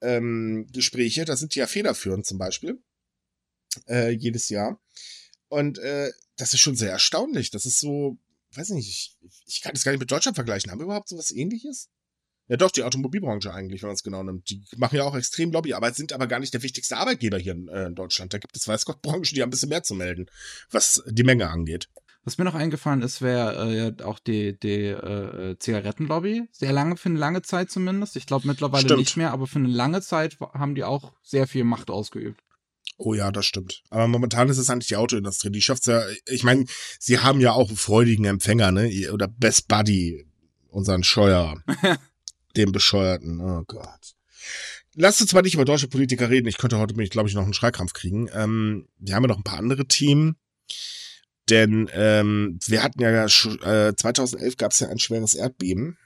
[0.00, 2.80] ähm, Gespräche, da sind die ja federführend zum Beispiel,
[3.88, 4.80] äh, jedes Jahr.
[5.48, 7.50] Und äh, das ist schon sehr erstaunlich.
[7.50, 8.16] Das ist so,
[8.54, 10.70] weiß nicht, ich, ich kann das gar nicht mit Deutschland vergleichen.
[10.70, 11.88] Haben wir überhaupt so was ähnliches?
[12.48, 14.48] Ja, doch, die Automobilbranche eigentlich, wenn man es genau nimmt.
[14.48, 17.68] Die machen ja auch extrem Lobbyarbeit, sind aber gar nicht der wichtigste Arbeitgeber hier in,
[17.68, 18.32] äh, in Deutschland.
[18.32, 20.26] Da gibt es, weiß Gott, Branchen, die haben ein bisschen mehr zu melden,
[20.70, 21.90] was die Menge angeht.
[22.24, 26.48] Was mir noch eingefallen ist, wäre äh, auch die, die äh, Zigarettenlobby.
[26.52, 28.16] Sehr lange, für eine lange Zeit zumindest.
[28.16, 29.00] Ich glaube mittlerweile stimmt.
[29.00, 32.42] nicht mehr, aber für eine lange Zeit haben die auch sehr viel Macht ausgeübt.
[32.98, 33.82] Oh ja, das stimmt.
[33.90, 35.50] Aber momentan ist es eigentlich die Autoindustrie.
[35.50, 36.66] Die schafft's ja, ich meine,
[36.98, 39.10] sie haben ja auch einen freudigen Empfänger, ne?
[39.12, 40.26] Oder Best Buddy,
[40.68, 41.62] unseren Scheuer.
[42.56, 43.40] den Bescheuerten.
[43.40, 44.14] Oh Gott.
[44.94, 46.48] Lasst uns mal nicht über deutsche Politiker reden.
[46.48, 48.28] Ich könnte heute, glaube ich, noch einen Schreikrampf kriegen.
[48.32, 50.36] Ähm, wir haben ja noch ein paar andere Themen.
[51.48, 55.96] Denn ähm, wir hatten ja äh, 2011 gab es ja ein schweres Erdbeben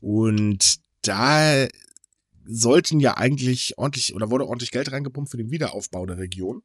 [0.00, 1.66] und da
[2.44, 6.62] sollten ja eigentlich ordentlich oder wurde ordentlich Geld reingepumpt für den Wiederaufbau der Region.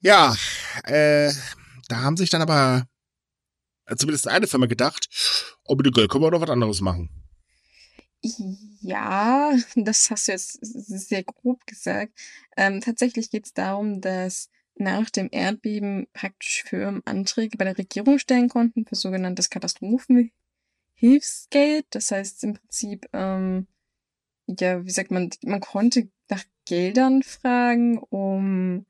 [0.00, 0.36] Ja,
[0.84, 1.32] äh,
[1.88, 2.86] da haben sich dann aber
[3.96, 5.08] zumindest eine Firma gedacht,
[5.64, 7.10] oh, mit dem Geld können wir doch was anderes machen.
[8.80, 12.12] Ja, das hast du jetzt sehr grob gesagt.
[12.56, 18.18] Ähm, tatsächlich geht es darum, dass nach dem Erdbeben praktisch Firmen Anträge bei der Regierung
[18.18, 21.86] stellen konnten für sogenanntes Katastrophenhilfsgeld.
[21.90, 23.66] Das heißt im Prinzip, ähm,
[24.48, 28.86] ja, wie sagt man, man konnte nach Geldern fragen, um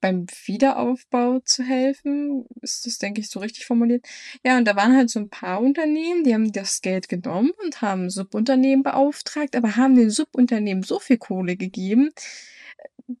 [0.00, 2.44] beim Wiederaufbau zu helfen.
[2.60, 4.06] Ist das, denke ich, so richtig formuliert?
[4.44, 7.80] Ja, und da waren halt so ein paar Unternehmen, die haben das Geld genommen und
[7.80, 12.10] haben Subunternehmen beauftragt, aber haben den Subunternehmen so viel Kohle gegeben,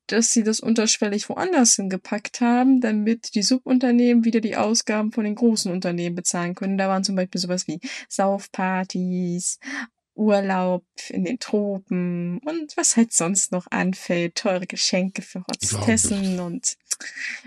[0.06, 5.36] dass sie das unterschwellig woanders hingepackt haben, damit die Subunternehmen wieder die Ausgaben von den
[5.36, 6.76] großen Unternehmen bezahlen können.
[6.76, 9.58] Da waren zum Beispiel sowas wie Saufpartys,
[10.14, 16.76] Urlaub in den Tropen und was halt sonst noch anfällt, teure Geschenke für Hostessen und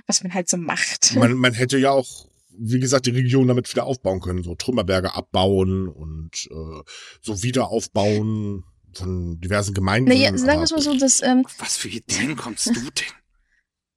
[0.05, 1.15] was man halt so macht.
[1.15, 2.27] Man, man hätte ja auch
[2.59, 6.81] wie gesagt, die Region damit wieder aufbauen können, so Trümmerberge abbauen und äh,
[7.21, 8.63] so wieder aufbauen
[8.93, 10.09] von diversen Gemeinden.
[10.09, 11.21] Naja, sagen wir es mal so, dass.
[11.21, 13.13] Ähm, Was für Ideen kommst du denn?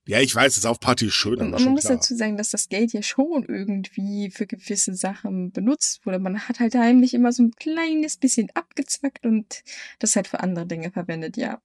[0.06, 1.38] Ja, ich weiß, das Saufparty ist schön.
[1.38, 1.96] Man muss klar.
[1.96, 6.18] dazu sagen, dass das Geld ja schon irgendwie für gewisse Sachen benutzt wurde.
[6.18, 9.62] Man hat halt heimlich immer so ein kleines bisschen abgezwackt und
[9.98, 11.60] das halt für andere Dinge verwendet, ja.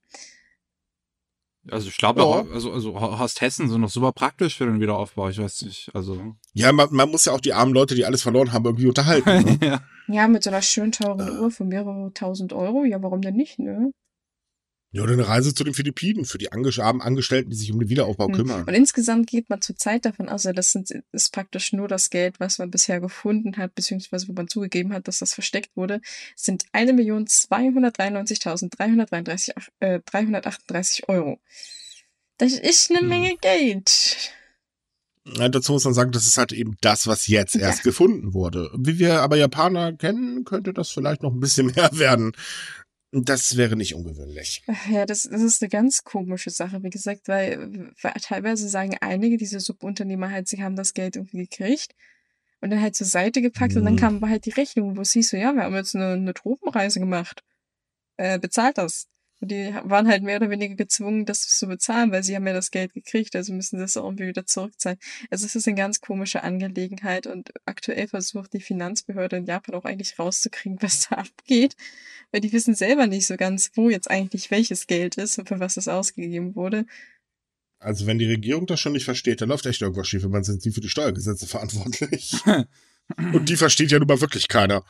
[1.72, 2.46] Also ich glaube, ja.
[2.54, 5.30] also, also Horst Hessen sind noch super praktisch für den Wiederaufbau.
[5.30, 6.36] Ich weiß nicht, also.
[6.54, 9.30] Ja, man, man muss ja auch die armen Leute, die alles verloren haben, irgendwie unterhalten.
[9.30, 9.58] Ne?
[9.64, 9.82] ja.
[10.08, 11.40] ja, mit so einer schön teuren äh.
[11.40, 12.84] Uhr für mehrere tausend Euro.
[12.84, 13.92] Ja, warum denn nicht, ne?
[14.96, 17.90] Ja, oder eine Reise zu den Philippinen für die armen Angestellten, die sich um den
[17.90, 18.34] Wiederaufbau hm.
[18.34, 18.64] kümmern.
[18.64, 22.60] Und insgesamt geht man zurzeit davon aus, das sind, ist praktisch nur das Geld, was
[22.60, 26.00] man bisher gefunden hat, beziehungsweise wo man zugegeben hat, dass das versteckt wurde,
[26.38, 31.42] sind 1.293.338 äh, 338 Euro.
[32.38, 33.10] Das ist eine hm.
[33.10, 34.32] Menge Geld.
[35.26, 37.84] Ja, dazu muss man sagen, das ist halt eben das, was jetzt erst ja.
[37.84, 38.72] gefunden wurde.
[38.78, 42.32] Wie wir aber Japaner kennen, könnte das vielleicht noch ein bisschen mehr werden.
[43.24, 44.64] Das wäre nicht ungewöhnlich.
[44.92, 49.38] Ja, das, das ist eine ganz komische Sache, wie gesagt, weil, weil teilweise sagen einige
[49.38, 51.96] dieser Subunternehmer halt, sie haben das Geld irgendwie gekriegt
[52.60, 53.80] und dann halt zur Seite gepackt mhm.
[53.80, 54.00] und dann mhm.
[54.00, 57.00] kam halt die Rechnung, wo es hieß so, ja, wir haben jetzt eine, eine Tropenreise
[57.00, 57.42] gemacht.
[58.18, 59.08] Äh, bezahlt das.
[59.42, 62.54] Und die waren halt mehr oder weniger gezwungen, das zu bezahlen, weil sie haben ja
[62.54, 64.98] das Geld gekriegt, also müssen sie das irgendwie wieder zurückzahlen.
[65.30, 69.86] Also es ist eine ganz komische Angelegenheit und aktuell versucht die Finanzbehörde in Japan auch
[69.86, 71.76] eigentlich rauszukriegen, was da abgeht,
[72.32, 75.60] weil die wissen selber nicht so ganz, wo jetzt eigentlich welches Geld ist und für
[75.60, 76.86] was es ausgegeben wurde.
[77.80, 80.44] Also wenn die Regierung das schon nicht versteht, dann läuft echt irgendwas schief, wenn man
[80.44, 82.36] sind sie für die Steuergesetze verantwortlich.
[83.34, 84.84] und die versteht ja nun mal wirklich keiner.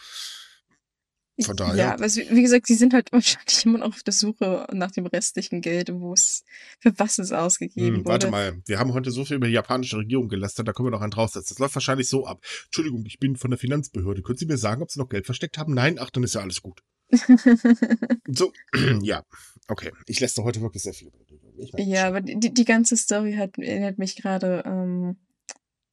[1.44, 1.76] Von daher.
[1.76, 5.06] Ja, also wie gesagt, sie sind halt wahrscheinlich immer noch auf der Suche nach dem
[5.06, 6.44] restlichen Geld, wo es,
[6.80, 8.34] für was es ausgegeben hm, warte wurde.
[8.34, 10.92] Warte mal, wir haben heute so viel über die japanische Regierung gelästert, da können wir
[10.92, 11.56] noch einen draufsetzen.
[11.56, 12.42] Das läuft wahrscheinlich so ab.
[12.66, 14.22] Entschuldigung, ich bin von der Finanzbehörde.
[14.22, 15.74] Können Sie mir sagen, ob Sie noch Geld versteckt haben?
[15.74, 15.98] Nein?
[16.00, 16.82] Ach, dann ist ja alles gut.
[18.28, 18.52] so,
[19.02, 19.24] ja.
[19.68, 21.12] Okay, ich lässt heute wirklich sehr viel.
[21.78, 25.18] Ja, aber die, die ganze Story hat, erinnert mich gerade ähm,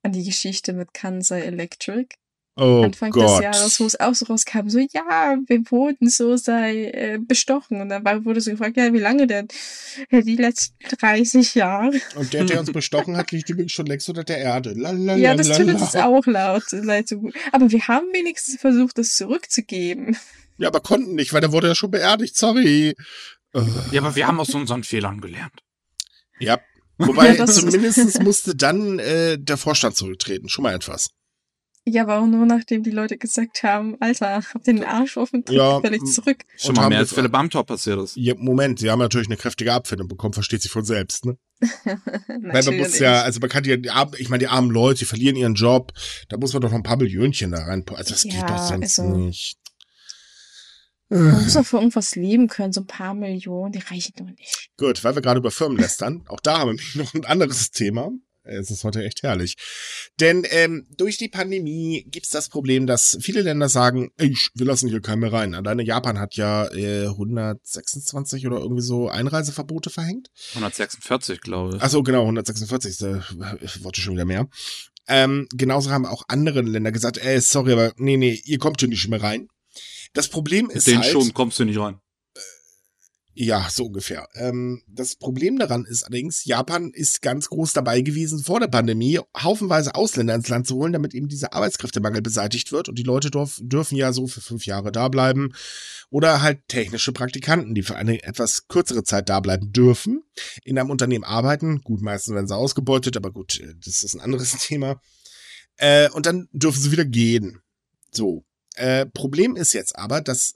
[0.03, 2.15] an die Geschichte mit Kansai Electric.
[2.55, 3.39] Oh Anfang Gott.
[3.39, 7.81] des Jahres, wo es auch so rauskam, so, ja, wir wurden so sei äh, bestochen.
[7.81, 9.49] Und dann war, wurde so gefragt, ja, wie lange denn?
[10.11, 11.99] Ja, die letzten 30 Jahre.
[12.15, 14.75] Und der, der uns bestochen hat, liegt übrigens schon längst unter der Erde.
[14.75, 15.17] Lalalala.
[15.17, 17.35] Ja, das tut uns auch laut, so gut.
[17.53, 20.19] Aber wir haben wenigstens versucht, das zurückzugeben.
[20.59, 22.95] Ja, aber konnten nicht, weil der wurde ja schon beerdigt, sorry.
[23.91, 25.63] Ja, aber wir haben aus unseren Fehlern gelernt.
[26.39, 26.61] Ja.
[26.99, 30.49] Wobei ja, zumindest musste dann äh, der Vorstand zurücktreten.
[30.49, 31.11] Schon mal etwas.
[31.85, 35.57] Ja, aber auch nur nachdem die Leute gesagt haben, Alter, hab den Arsch offen, tritt
[35.57, 36.45] ja, völlig zurück.
[36.57, 38.17] Schon mal mehr als Philipp Amthor passiert ist.
[38.17, 41.37] Ja, Moment, sie haben natürlich eine kräftige Abfindung bekommen, versteht sich von selbst, ne?
[41.85, 43.73] Weil man muss ja, also man kann die,
[44.19, 45.93] ich meine, die armen Leute, die verlieren ihren Job,
[46.29, 47.85] da muss man doch noch ein paar Millionchen da rein.
[47.95, 49.59] Also das ja, geht doch sonst also, nicht.
[51.09, 54.71] Man muss doch für irgendwas leben können, so ein paar Millionen, die reichen doch nicht.
[54.77, 58.13] Gut, weil wir gerade über Firmen lästern, auch da haben wir noch ein anderes Thema.
[58.45, 59.57] Es ist heute echt herrlich.
[60.19, 64.89] Denn ähm, durch die Pandemie gibt's das Problem, dass viele Länder sagen, ey, wir lassen
[64.89, 65.55] hier keinen mehr rein.
[65.55, 70.29] Alleine Japan hat ja äh, 126 oder irgendwie so Einreiseverbote verhängt.
[70.55, 71.83] 146, glaube ich.
[71.83, 73.01] Achso, genau, 146.
[73.03, 73.21] Äh,
[73.83, 74.49] wollte schon wieder mehr.
[75.09, 78.89] Ähm, genauso haben auch andere Länder gesagt, ey, sorry, aber nee, nee, ihr kommt hier
[78.89, 79.49] nicht mehr rein.
[80.15, 81.07] Das Problem ist Den halt...
[81.07, 82.02] Den schon kommst du nicht rein.
[83.35, 84.29] Ja, so ungefähr.
[84.35, 89.21] Ähm, das Problem daran ist allerdings, Japan ist ganz groß dabei gewesen, vor der Pandemie
[89.37, 92.91] haufenweise Ausländer ins Land zu holen, damit eben dieser Arbeitskräftemangel beseitigt wird.
[92.91, 95.55] Und die Leute dürf, dürfen ja so für fünf Jahre da bleiben.
[96.11, 100.23] Oder halt technische Praktikanten, die für eine etwas kürzere Zeit da bleiben dürfen,
[100.63, 101.81] in einem Unternehmen arbeiten.
[101.81, 105.01] Gut, meistens werden sie ausgebeutet, aber gut, äh, das ist ein anderes Thema.
[105.79, 107.63] Äh, und dann dürfen sie wieder gehen.
[108.11, 108.45] So.
[108.75, 110.55] Äh, Problem ist jetzt aber, dass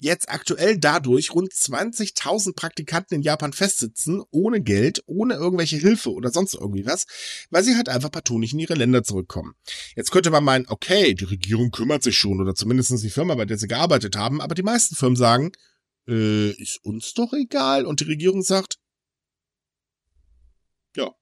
[0.00, 6.30] jetzt aktuell dadurch rund 20.000 Praktikanten in Japan festsitzen, ohne Geld, ohne irgendwelche Hilfe oder
[6.30, 7.06] sonst irgendwie was,
[7.50, 9.54] weil sie halt einfach partout nicht in ihre Länder zurückkommen.
[9.94, 13.44] Jetzt könnte man meinen, okay, die Regierung kümmert sich schon oder zumindest die Firma, bei
[13.44, 15.52] der sie gearbeitet haben, aber die meisten Firmen sagen,
[16.08, 18.78] äh, ist uns doch egal und die Regierung sagt,
[20.96, 21.14] ja,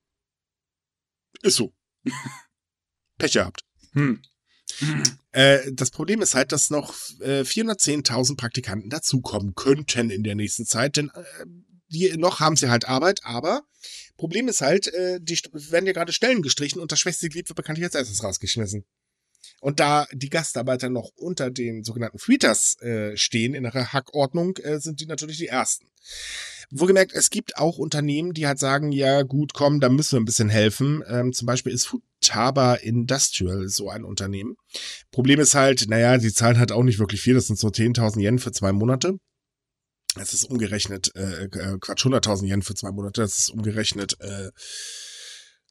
[1.43, 1.75] ist so.
[3.19, 3.65] Pech gehabt.
[3.93, 4.23] Hm.
[5.33, 10.67] Äh, das Problem ist halt, dass noch äh, 410.000 Praktikanten dazukommen könnten in der nächsten
[10.67, 11.45] Zeit, denn äh,
[11.91, 13.63] die noch haben sie halt Arbeit, aber
[14.17, 17.57] Problem ist halt, äh, die werden ja gerade Stellen gestrichen und das schwächste Glied wird
[17.57, 18.85] bekanntlich als erstes rausgeschmissen.
[19.61, 24.79] Und da die Gastarbeiter noch unter den sogenannten Freeters äh, stehen in der Hackordnung, äh,
[24.79, 25.87] sind die natürlich die ersten.
[26.71, 30.27] Wohlgemerkt, es gibt auch Unternehmen, die halt sagen, ja gut, komm, da müssen wir ein
[30.27, 31.03] bisschen helfen.
[31.09, 34.57] Ähm, zum Beispiel ist Futaba Industrial so ein Unternehmen.
[35.11, 37.35] Problem ist halt, naja, die zahlen halt auch nicht wirklich viel.
[37.35, 39.19] Das sind so 10.000 Yen für zwei Monate.
[40.15, 43.23] Das ist umgerechnet, äh, äh Quatsch, 100.000 Yen für zwei Monate.
[43.23, 44.51] Das ist umgerechnet, äh,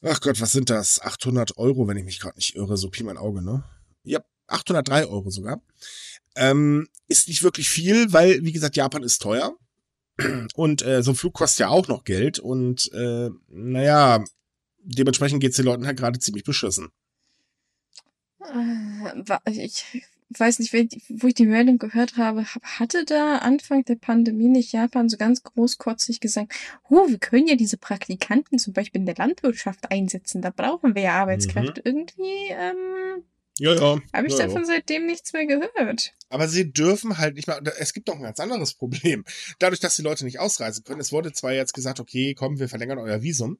[0.02, 1.00] ach Gott, was sind das?
[1.00, 2.76] 800 Euro, wenn ich mich gerade nicht irre.
[2.76, 3.64] So Pi mein Auge, ne?
[4.04, 5.60] Ja, 803 Euro sogar.
[6.36, 9.56] Ähm, ist nicht wirklich viel, weil, wie gesagt, Japan ist teuer.
[10.54, 12.38] Und äh, so ein Flug kostet ja auch noch Geld.
[12.38, 14.24] Und äh, naja,
[14.78, 16.88] dementsprechend geht es den Leuten halt gerade ziemlich beschissen.
[18.40, 19.22] Äh,
[20.30, 24.72] ich weiß nicht, wo ich die Meldung gehört habe, hatte da Anfang der Pandemie nicht
[24.72, 26.52] Japan so ganz großkotzig gesagt,
[26.88, 31.02] oh, wir können ja diese Praktikanten zum Beispiel in der Landwirtschaft einsetzen, da brauchen wir
[31.02, 31.80] ja Arbeitskräfte.
[31.80, 31.86] Mhm.
[31.86, 33.24] Irgendwie, ähm,
[33.58, 34.00] ja, ja.
[34.12, 34.66] Habe ich ja, davon ja.
[34.66, 36.14] seitdem nichts mehr gehört.
[36.28, 39.24] Aber sie dürfen halt nicht mal, es gibt noch ein ganz anderes Problem.
[39.58, 42.68] Dadurch, dass die Leute nicht ausreisen können, es wurde zwar jetzt gesagt, okay, komm, wir
[42.68, 43.58] verlängern euer Visum,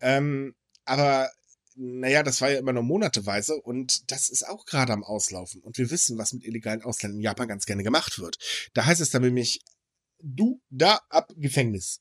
[0.00, 0.54] ähm,
[0.84, 1.30] aber
[1.78, 5.62] naja, das war ja immer nur monateweise und das ist auch gerade am Auslaufen.
[5.62, 8.36] Und wir wissen, was mit illegalen Ausländern in Japan ganz gerne gemacht wird.
[8.74, 9.60] Da heißt es dann nämlich,
[10.20, 12.00] du da ab Gefängnis.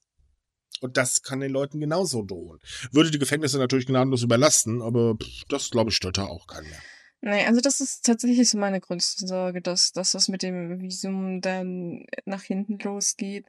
[0.81, 2.59] Und das kann den Leuten genauso drohen.
[2.91, 6.69] Würde die Gefängnisse natürlich gnadenlos überlasten, aber pff, das, glaube ich, stört da auch keinen
[6.69, 6.81] mehr.
[7.21, 11.41] Nee, also das ist tatsächlich so meine größte Sorge, dass, dass das mit dem Visum
[11.41, 13.45] dann nach hinten losgeht.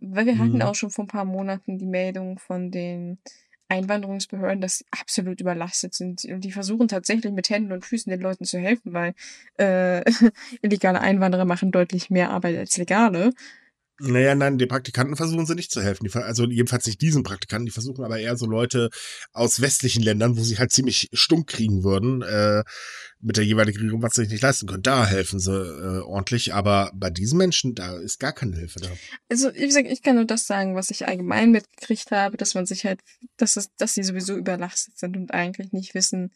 [0.00, 0.62] Weil wir hatten mhm.
[0.62, 3.18] auch schon vor ein paar Monaten die Meldung von den
[3.72, 6.24] Einwanderungsbehörden, sie absolut überlastet sind.
[6.26, 9.14] Und die versuchen tatsächlich mit Händen und Füßen den Leuten zu helfen, weil
[9.58, 10.02] äh,
[10.62, 13.32] illegale Einwanderer machen deutlich mehr Arbeit als legale.
[14.04, 16.04] Naja, nein, den Praktikanten versuchen sie nicht zu helfen.
[16.04, 18.90] Die, also jedenfalls nicht diesen Praktikanten, die versuchen aber eher so Leute
[19.32, 22.64] aus westlichen Ländern, wo sie halt ziemlich stumm kriegen würden, äh,
[23.20, 24.82] mit der jeweiligen Regierung, was sie sich nicht leisten können.
[24.82, 28.88] Da helfen sie äh, ordentlich, aber bei diesen Menschen, da ist gar keine Hilfe da.
[29.28, 32.66] Also, wie gesagt, ich kann nur das sagen, was ich allgemein mitgekriegt habe, dass man
[32.66, 33.00] sich halt,
[33.36, 36.32] dass es, dass sie sowieso überlastet sind und eigentlich nicht wissen,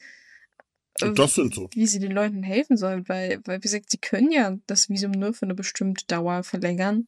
[0.99, 1.69] sind so.
[1.75, 5.11] wie sie den Leuten helfen sollen, weil, weil, wie gesagt, sie können ja das Visum
[5.11, 7.07] nur für eine bestimmte Dauer verlängern.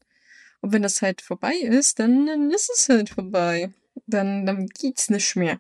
[0.61, 3.73] Und wenn das halt vorbei ist, dann, dann ist es halt vorbei.
[4.07, 5.59] Dann, dann geht's nicht mehr.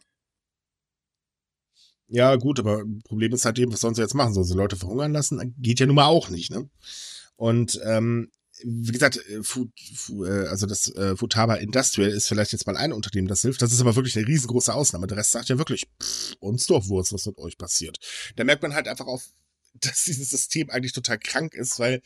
[2.09, 4.33] Ja, gut, aber Problem ist halt eben, was sollen sie jetzt machen?
[4.33, 5.55] Sollen sie Leute verhungern lassen?
[5.59, 6.69] Geht ja nun mal auch nicht, ne?
[7.37, 8.33] Und ähm,
[8.65, 9.71] wie gesagt, äh, Food,
[10.25, 13.63] äh, also das äh, Futaba Industrial ist vielleicht jetzt mal ein Unternehmen, das hilft.
[13.63, 15.07] Das ist aber wirklich eine riesengroße Ausnahme.
[15.07, 17.99] Der Rest sagt ja wirklich, pff, uns doch Wurst, was mit euch passiert.
[18.37, 19.27] Da merkt man halt einfach auf,
[19.75, 22.03] dass dieses System eigentlich total krank ist, weil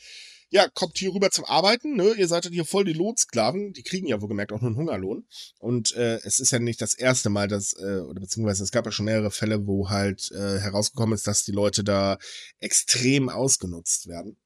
[0.53, 2.13] ja, kommt hier rüber zum Arbeiten, ne?
[2.13, 5.25] Ihr seid hier voll die Lohnsklaven, die kriegen ja wohl gemerkt auch nur einen Hungerlohn.
[5.57, 8.85] Und äh, es ist ja nicht das erste Mal, dass, äh, oder beziehungsweise es gab
[8.85, 12.19] ja schon mehrere Fälle, wo halt äh, herausgekommen ist, dass die Leute da
[12.59, 14.37] extrem ausgenutzt werden.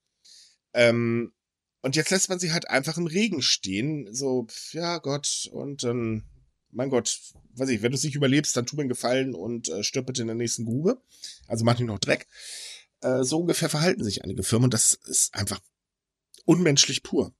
[0.74, 1.34] Ähm,
[1.82, 6.24] und jetzt lässt man sie halt einfach im Regen stehen, so, ja Gott, und dann,
[6.72, 7.20] mein Gott,
[7.56, 10.06] weiß ich, wenn du es nicht überlebst, dann tu mir einen Gefallen und äh, stirb
[10.06, 11.02] bitte in der nächsten Grube.
[11.48, 12.28] Also mach nicht noch Dreck.
[13.02, 15.60] Äh, so ungefähr verhalten sich einige Firmen und das ist einfach
[16.48, 17.34] unmenschlich pur.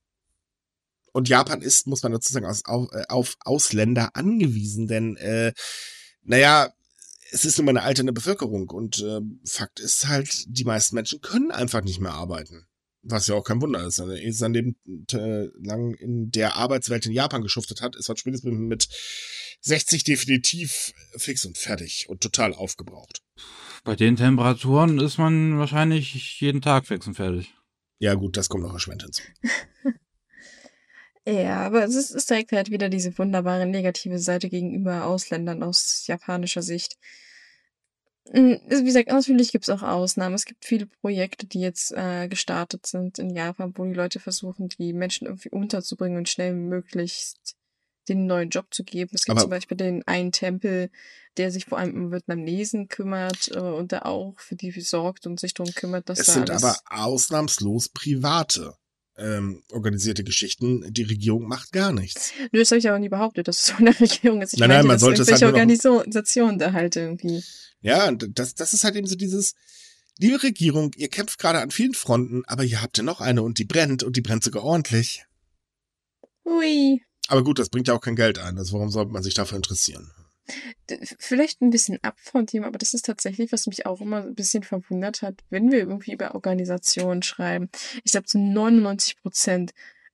[1.12, 5.52] Und Japan ist, muss man dazu sagen, auf, äh, auf Ausländer angewiesen, denn, äh,
[6.22, 6.72] naja,
[7.30, 11.20] es ist nun mal eine alternde Bevölkerung und äh, Fakt ist halt, die meisten Menschen
[11.20, 12.66] können einfach nicht mehr arbeiten.
[13.02, 13.98] Was ja auch kein Wunder ist.
[13.98, 14.76] Er ist dem
[15.12, 18.88] äh, lang in der Arbeitswelt in Japan geschuftet hat, ist halt spätestens mit
[19.60, 23.22] 60 definitiv fix und fertig und total aufgebraucht.
[23.84, 27.54] Bei den Temperaturen ist man wahrscheinlich jeden Tag fix und fertig.
[27.98, 29.22] Ja, gut, das kommt noch erschwert hinzu.
[31.26, 36.06] ja, aber es, ist, es trägt halt wieder diese wunderbare negative Seite gegenüber Ausländern aus
[36.06, 36.96] japanischer Sicht.
[38.30, 40.34] Hm, wie gesagt, natürlich gibt es auch Ausnahmen.
[40.34, 44.68] Es gibt viele Projekte, die jetzt äh, gestartet sind in Japan, wo die Leute versuchen,
[44.68, 47.57] die Menschen irgendwie unterzubringen und schnell möglichst
[48.08, 49.10] den neuen Job zu geben.
[49.14, 50.90] Es gibt Aber zum Beispiel den einen Tempel,
[51.36, 55.40] der sich vor allem um Vietnamesen kümmert äh, und der auch für die sorgt und
[55.40, 58.74] sich darum kümmert, dass es da sind aber ausnahmslos private
[59.18, 60.92] ähm, organisierte Geschichten.
[60.92, 62.32] Die Regierung macht gar nichts.
[62.52, 64.54] Nö, das habe ich aber nie behauptet, dass es so eine Regierung ist.
[64.54, 67.42] Ich nein, nein, man sollte es halt Organisationen da halt irgendwie.
[67.80, 69.54] Ja, das, das ist halt eben so dieses,
[70.18, 73.58] liebe Regierung, ihr kämpft gerade an vielen Fronten, aber ihr habt ja noch eine und
[73.58, 75.24] die brennt und die brennt sogar ordentlich.
[76.44, 77.02] Ui.
[77.28, 78.58] Aber gut, das bringt ja auch kein Geld ein.
[78.58, 80.10] Also warum sollte man sich dafür interessieren?
[81.18, 84.34] Vielleicht ein bisschen ab vom Thema, aber das ist tatsächlich, was mich auch immer ein
[84.34, 87.68] bisschen verwundert hat, wenn wir irgendwie über Organisationen schreiben.
[88.02, 89.72] Ich glaube, zu 99 Prozent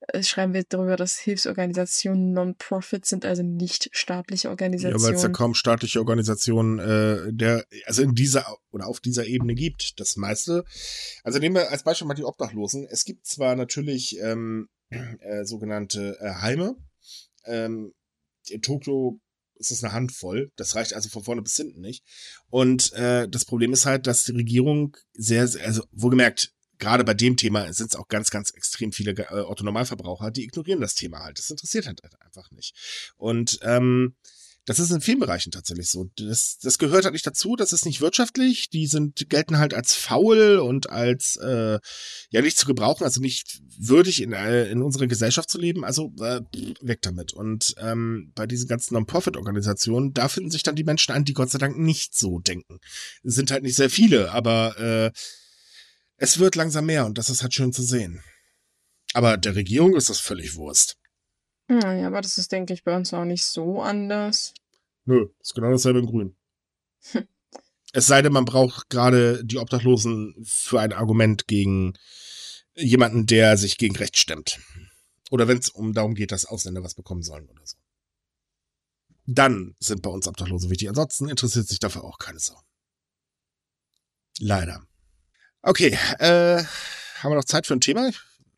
[0.09, 5.01] äh, schreiben wir darüber, dass Hilfsorganisationen Non-Profit sind, also nicht staatliche Organisationen.
[5.01, 9.27] Ja, weil es ja kaum staatliche Organisationen äh, der, also in dieser oder auf dieser
[9.27, 10.01] Ebene gibt.
[10.01, 10.65] Das meiste,
[11.23, 12.87] also nehmen wir als Beispiel mal die Obdachlosen.
[12.91, 16.77] Es gibt zwar natürlich ähm, äh, sogenannte äh, Heime,
[17.47, 17.93] ähm,
[18.49, 19.21] in Tokio
[19.57, 20.53] ist es eine Handvoll.
[20.57, 22.05] Das reicht also von vorne bis hinten nicht.
[22.51, 27.15] Und äh, das Problem ist halt, dass die Regierung sehr, sehr also wohlgemerkt, gerade bei
[27.15, 31.21] dem Thema sind es auch ganz, ganz extrem viele äh, Autonormalverbraucher, die ignorieren das Thema
[31.21, 31.39] halt.
[31.39, 32.75] Das interessiert halt einfach nicht.
[33.17, 34.17] Und ähm,
[34.67, 36.11] das ist in vielen Bereichen tatsächlich so.
[36.17, 38.71] Das, das gehört halt nicht dazu, das ist nicht wirtschaftlich.
[38.71, 41.79] Die sind, gelten halt als faul und als äh,
[42.31, 45.85] ja nicht zu gebrauchen, also nicht würdig in, äh, in unserer Gesellschaft zu leben.
[45.85, 46.41] Also äh,
[46.81, 47.35] weg damit.
[47.35, 51.51] Und ähm, bei diesen ganzen Non-Profit-Organisationen, da finden sich dann die Menschen an, die Gott
[51.51, 52.79] sei Dank nicht so denken.
[53.23, 55.11] Es sind halt nicht sehr viele, aber äh,
[56.17, 58.23] es wird langsam mehr und das ist halt schön zu sehen.
[59.12, 60.97] Aber der Regierung ist das völlig Wurst.
[61.69, 64.53] Naja, aber das ist, denke ich, bei uns auch nicht so anders.
[65.05, 66.37] Nö, ist genau dasselbe in Grün.
[67.12, 67.29] Hm.
[67.97, 71.95] Es sei denn, man braucht gerade die Obdachlosen für ein Argument gegen
[72.75, 74.59] jemanden, der sich gegen Recht stemmt.
[75.31, 77.77] Oder wenn es um darum geht, dass Ausländer was bekommen sollen oder so.
[79.27, 80.89] Dann sind bei uns Obdachlose wichtig.
[80.89, 82.61] Ansonsten interessiert sich dafür auch keine Sau.
[84.41, 84.83] Leider.
[85.62, 86.65] Okay, äh,
[87.21, 88.11] haben wir noch Zeit für ein Thema?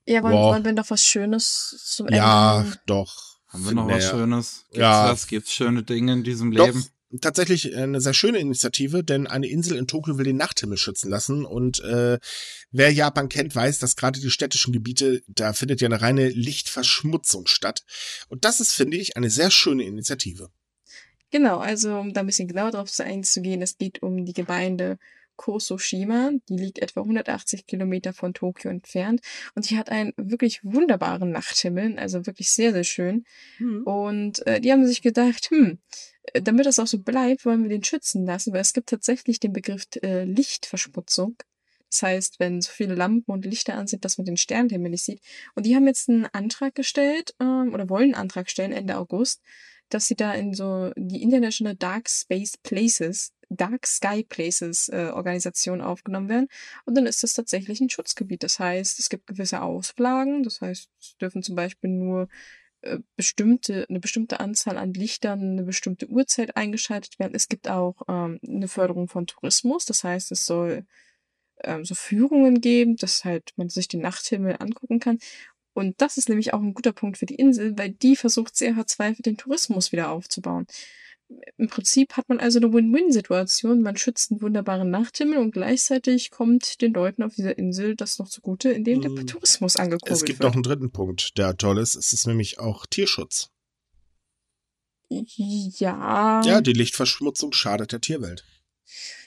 [0.07, 2.19] Ja, wollen, wollen wir noch was Schönes zum Ende?
[2.19, 3.39] Ja, doch.
[3.49, 3.99] Haben wir noch naja.
[3.99, 4.65] was Schönes?
[4.69, 5.11] Gibt's ja.
[5.11, 5.27] was?
[5.27, 6.87] Gibt's schöne Dinge in diesem Leben?
[7.21, 11.45] tatsächlich eine sehr schöne Initiative, denn eine Insel in Tokio will den Nachthimmel schützen lassen.
[11.45, 12.19] Und äh,
[12.71, 17.47] wer Japan kennt, weiß, dass gerade die städtischen Gebiete, da findet ja eine reine Lichtverschmutzung
[17.47, 17.85] statt.
[18.29, 20.51] Und das ist, finde ich, eine sehr schöne Initiative.
[21.31, 24.99] Genau, also um da ein bisschen genauer drauf einzugehen, es geht um die Gemeinde
[25.37, 26.33] Kososhima.
[26.49, 29.21] Die liegt etwa 180 Kilometer von Tokio entfernt
[29.55, 33.25] und die hat einen wirklich wunderbaren Nachthimmel, also wirklich sehr, sehr schön.
[33.59, 33.83] Mhm.
[33.85, 35.79] Und äh, die haben sich gedacht, hm,
[36.33, 39.41] äh, damit das auch so bleibt, wollen wir den schützen lassen, weil es gibt tatsächlich
[39.41, 41.37] den Begriff äh, Lichtverschmutzung.
[41.91, 45.05] Das heißt, wenn so viele Lampen und Lichter an sind, dass man den Sternenhimmel nicht
[45.05, 45.21] sieht.
[45.55, 49.41] Und die haben jetzt einen Antrag gestellt ähm, oder wollen einen Antrag stellen Ende August,
[49.89, 55.81] dass sie da in so die International Dark Space Places Dark Sky Places äh, Organisation
[55.81, 56.49] aufgenommen werden.
[56.85, 58.43] Und dann ist das tatsächlich ein Schutzgebiet.
[58.43, 60.43] Das heißt, es gibt gewisse Auflagen.
[60.43, 62.29] Das heißt, es dürfen zum Beispiel nur
[62.83, 67.35] äh, bestimmte, eine bestimmte Anzahl an Lichtern, eine bestimmte Uhrzeit eingeschaltet werden.
[67.35, 69.85] Es gibt auch ähm, eine Förderung von Tourismus.
[69.85, 70.85] Das heißt, es soll
[71.65, 75.19] ähm, so Führungen geben, dass halt man sich den Nachthimmel angucken kann.
[75.73, 78.75] Und das ist nämlich auch ein guter Punkt für die Insel, weil die versucht sehr
[78.75, 80.67] verzweifelt den Tourismus wieder aufzubauen
[81.57, 83.83] im Prinzip hat man also eine Win-Win-Situation.
[83.83, 88.29] Man schützt einen wunderbaren Nachthimmel und gleichzeitig kommt den Leuten auf dieser Insel das noch
[88.29, 89.27] zugute, indem der hm.
[89.27, 90.17] Tourismus angekurbelt wird.
[90.17, 90.49] Es gibt wird.
[90.49, 91.97] noch einen dritten Punkt, der toll ist.
[91.97, 93.51] Es ist nämlich auch Tierschutz.
[95.09, 96.43] Ja.
[96.45, 98.45] Ja, die Lichtverschmutzung schadet der Tierwelt.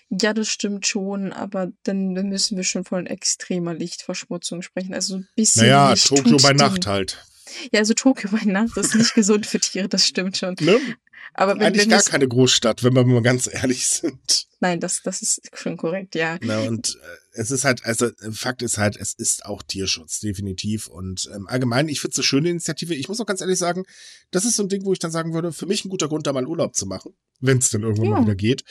[0.09, 4.93] Ja, das stimmt schon, aber dann müssen wir schon von extremer Lichtverschmutzung sprechen.
[4.93, 5.63] Also ein bisschen.
[5.63, 7.23] Naja, Tokio bei Nacht halt.
[7.71, 10.55] Ja, also Tokio bei Nacht ist nicht gesund für Tiere, das stimmt schon.
[10.59, 10.79] Ne?
[11.33, 14.47] Aber wenn, Eigentlich wenn gar keine Großstadt, wenn wir mal ganz ehrlich sind.
[14.59, 16.37] Nein, das, das ist schon korrekt, ja.
[16.41, 20.87] Na, und äh, es ist halt, also Fakt ist halt, es ist auch Tierschutz, definitiv.
[20.87, 22.93] Und ähm, allgemein, ich finde es eine schöne Initiative.
[22.93, 23.85] Ich muss auch ganz ehrlich sagen,
[24.31, 26.27] das ist so ein Ding, wo ich dann sagen würde, für mich ein guter Grund,
[26.27, 28.11] da mal Urlaub zu machen, wenn es dann irgendwann ja.
[28.11, 28.63] mal wieder geht.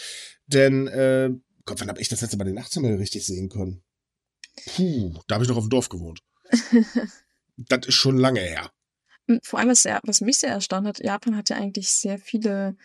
[0.46, 1.30] Denn, äh,
[1.64, 3.82] Gott, wann habe ich das letzte Mal den Nachthimmel richtig sehen können?
[4.74, 6.20] Puh, da habe ich noch auf dem Dorf gewohnt.
[7.56, 8.70] das ist schon lange her.
[9.28, 12.76] Hm, vor allem, was, was mich sehr erstaunt hat, Japan hat ja eigentlich sehr viele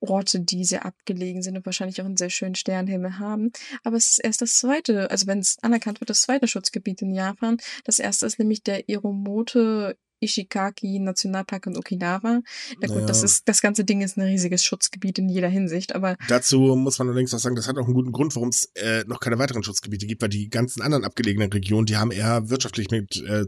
[0.00, 3.52] Orte, die sehr abgelegen sind und wahrscheinlich auch einen sehr schönen Sternenhimmel haben.
[3.84, 7.14] Aber es ist erst das zweite, also wenn es anerkannt wird, das zweite Schutzgebiet in
[7.14, 7.58] Japan.
[7.84, 12.42] Das erste ist nämlich der Iromote Ishikaki Nationalpark in Okinawa.
[12.80, 13.06] Ja gut, naja.
[13.06, 16.16] das ist, das ganze Ding ist ein riesiges Schutzgebiet in jeder Hinsicht, aber.
[16.28, 19.04] Dazu muss man allerdings auch sagen, das hat auch einen guten Grund, warum es äh,
[19.06, 22.90] noch keine weiteren Schutzgebiete gibt, weil die ganzen anderen abgelegenen Regionen, die haben eher wirtschaftlich
[22.90, 23.46] mit äh,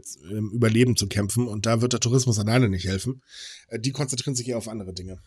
[0.53, 3.21] Überleben zu kämpfen und da wird der Tourismus alleine nicht helfen.
[3.67, 5.19] Äh, die konzentrieren sich eher auf andere Dinge.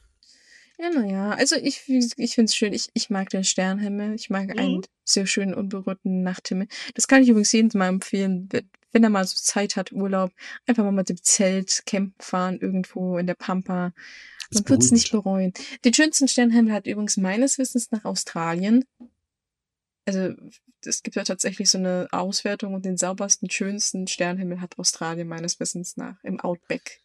[0.81, 2.73] Ja, naja, also ich, ich finde es schön.
[2.73, 4.15] Ich, ich mag den Sternhimmel.
[4.15, 4.59] Ich mag mhm.
[4.59, 6.69] einen sehr schönen, unberührten Nachthimmel.
[6.95, 8.49] Das kann ich übrigens jedem mal empfehlen,
[8.93, 10.33] wenn er mal so Zeit hat, Urlaub,
[10.67, 13.93] einfach mal mit dem Zelt campen fahren, irgendwo in der Pampa.
[14.51, 15.53] Man wird es nicht bereuen.
[15.85, 18.85] Den schönsten Sternhimmel hat übrigens meines Wissens nach Australien.
[20.07, 20.35] Also
[20.85, 25.61] es gibt ja tatsächlich so eine Auswertung und den saubersten, schönsten Sternhimmel hat Australien meines
[25.61, 27.03] Wissens nach im Outback.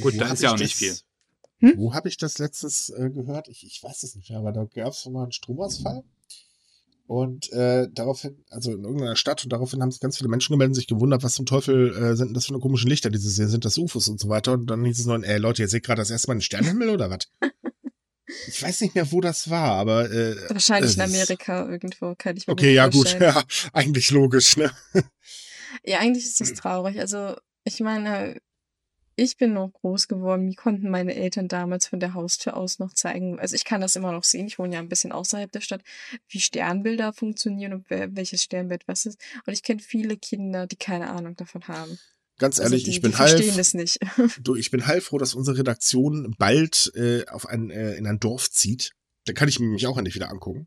[0.00, 0.96] Gut, da ist ja auch nicht viel.
[1.60, 1.74] Hm?
[1.76, 3.48] Wo habe ich das letztes äh, gehört?
[3.48, 6.04] Ich, ich weiß es nicht mehr, aber da gab es mal einen Stromausfall.
[7.06, 10.76] Und äh, daraufhin, also in irgendeiner Stadt, und daraufhin haben sich ganz viele Menschen gemeldet,
[10.76, 13.48] sich gewundert, was zum Teufel äh, sind das für eine komischen Lichter, die sie sehen,
[13.48, 14.52] sind das UFOs und so weiter.
[14.52, 16.90] Und dann hieß es nur, ey Leute, ihr seht gerade das erste Mal einen Sternenhimmel
[16.90, 17.28] oder was?
[18.48, 22.46] Ich weiß nicht mehr, wo das war, aber äh, wahrscheinlich in Amerika irgendwo, kann ich
[22.46, 24.72] mir Okay, ja gut, ja, eigentlich logisch, ne?
[25.84, 26.98] Ja, eigentlich ist das traurig.
[26.98, 28.38] Also ich meine,
[29.16, 30.48] ich bin noch groß geworden.
[30.48, 33.38] Wie konnten meine Eltern damals von der Haustür aus noch zeigen?
[33.38, 34.46] Also ich kann das immer noch sehen.
[34.46, 35.82] Ich wohne ja ein bisschen außerhalb der Stadt,
[36.28, 39.20] wie Sternbilder funktionieren und welches Sternbild was ist.
[39.46, 41.98] Und ich kenne viele Kinder, die keine Ahnung davon haben.
[42.38, 43.58] Ganz also ehrlich, also die, ich bin halb.
[43.58, 44.00] Es nicht.
[44.42, 48.50] du, ich bin heilfroh, dass unsere Redaktion bald äh, auf ein äh, in ein Dorf
[48.50, 48.92] zieht.
[49.24, 50.66] Da kann ich mich auch endlich wieder angucken.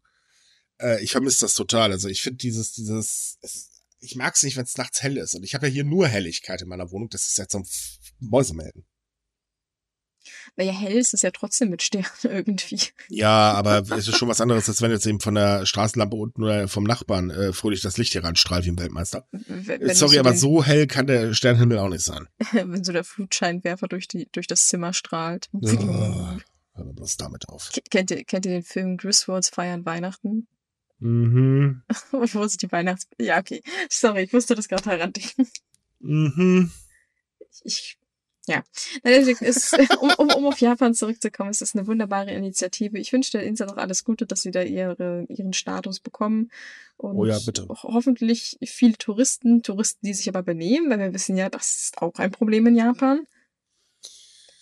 [0.80, 1.91] Äh, ich vermisse das total.
[1.91, 3.70] Also ich finde dieses dieses es,
[4.00, 5.36] ich mag es nicht, wenn es nachts hell ist.
[5.36, 7.10] Und ich habe ja hier nur Helligkeit in meiner Wohnung.
[7.10, 7.68] Das ist jetzt so ein
[8.20, 8.86] Mäusemelden.
[10.55, 12.80] Naja, hell ist es ja trotzdem mit Sternen irgendwie.
[13.09, 16.43] Ja, aber es ist schon was anderes, als wenn jetzt eben von der Straßenlampe unten
[16.43, 19.28] oder vom Nachbarn äh, fröhlich das Licht hier ranstrahlt wie ein Weltmeister.
[19.32, 22.28] Wenn Sorry, aber so hell kann der Sternenhimmel auch nicht sein.
[22.51, 25.49] wenn so der Flutscheinwerfer durch, die, durch das Zimmer strahlt.
[25.53, 27.72] Oh, hör mal bloß damit auf.
[27.89, 30.47] Kennt ihr, kennt ihr den Film Griswolds Feiern Weihnachten?
[30.99, 31.84] Mhm.
[32.24, 33.07] ich wusste die Weihnachts...
[33.20, 33.61] Ja, okay.
[33.89, 35.47] Sorry, ich musste das gerade herandenken.
[35.99, 36.72] Mhm.
[37.63, 37.97] Ich,
[38.48, 38.64] ja.
[39.04, 42.98] Deswegen ist, um, um, um auf Japan zurückzukommen, es ist eine wunderbare Initiative.
[42.98, 46.50] Ich wünsche der Insel auch alles Gute, dass sie da ihre, ihren Status bekommen.
[46.95, 47.68] Und oh ja, bitte.
[47.70, 52.16] hoffentlich viele Touristen, Touristen, die sich aber benehmen, weil wir wissen ja, das ist auch
[52.16, 53.28] ein Problem in Japan.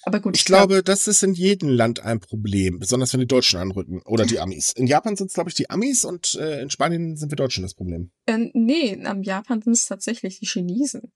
[0.03, 0.35] Aber gut.
[0.35, 3.59] Ich, ich glaube, glaub, das ist in jedem Land ein Problem, besonders wenn die Deutschen
[3.59, 4.71] anrücken oder die Amis.
[4.71, 7.63] In Japan sind es, glaube ich, die Amis und äh, in Spanien sind wir Deutschen
[7.63, 8.11] das Problem.
[8.25, 11.11] Äh, nee, am Japan sind es tatsächlich die Chinesen.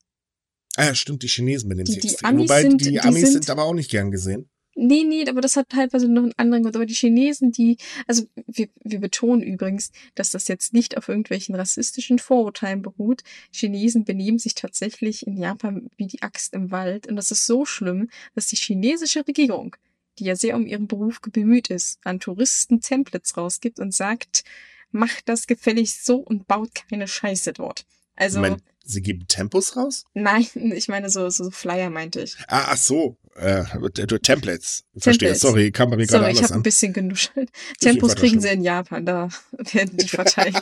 [0.79, 2.39] Ah ja, stimmt, die Chinesen benehmen sich extrem.
[2.39, 4.49] Wobei sind, die Amis sind, sind aber auch nicht gern gesehen.
[4.81, 6.77] Nee, nee, aber das hat teilweise noch einen anderen Grund.
[6.77, 7.75] Aber die Chinesen, die,
[8.07, 13.23] also wir, wir betonen übrigens, dass das jetzt nicht auf irgendwelchen rassistischen Vorurteilen beruht.
[13.51, 17.07] Chinesen benehmen sich tatsächlich in Japan wie die Axt im Wald.
[17.07, 19.75] Und das ist so schlimm, dass die chinesische Regierung,
[20.17, 24.45] die ja sehr um ihren Beruf bemüht ist, an Touristen Templates rausgibt und sagt,
[24.91, 27.85] macht das gefällig so und baut keine Scheiße dort.
[28.15, 28.39] Also.
[28.39, 30.05] Moment, sie geben Tempos raus?
[30.13, 32.35] Nein, ich meine so, so Flyer meinte ich.
[32.47, 33.17] Ah, ach so.
[33.35, 33.63] Äh,
[34.21, 34.83] Templates.
[34.97, 35.33] Verstehe.
[35.33, 37.49] Sorry, kam bei mir gerade Sorry, anders ich habe ein bisschen genuschelt.
[37.79, 39.29] Tempos kriegen sie in Japan, da
[39.71, 40.55] werden die verteilt.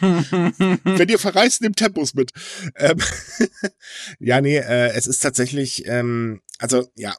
[0.00, 2.32] Wenn ihr verreist, nehmt Tempos mit.
[2.76, 2.98] Ähm,
[4.18, 7.14] ja, nee, äh, es ist tatsächlich, ähm, also ja,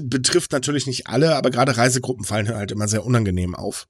[0.00, 3.86] betrifft natürlich nicht alle, aber gerade Reisegruppen fallen halt immer sehr unangenehm auf.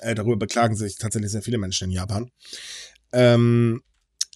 [0.00, 2.30] Äh, darüber beklagen sich tatsächlich sehr viele Menschen in Japan.
[3.12, 3.82] Ähm,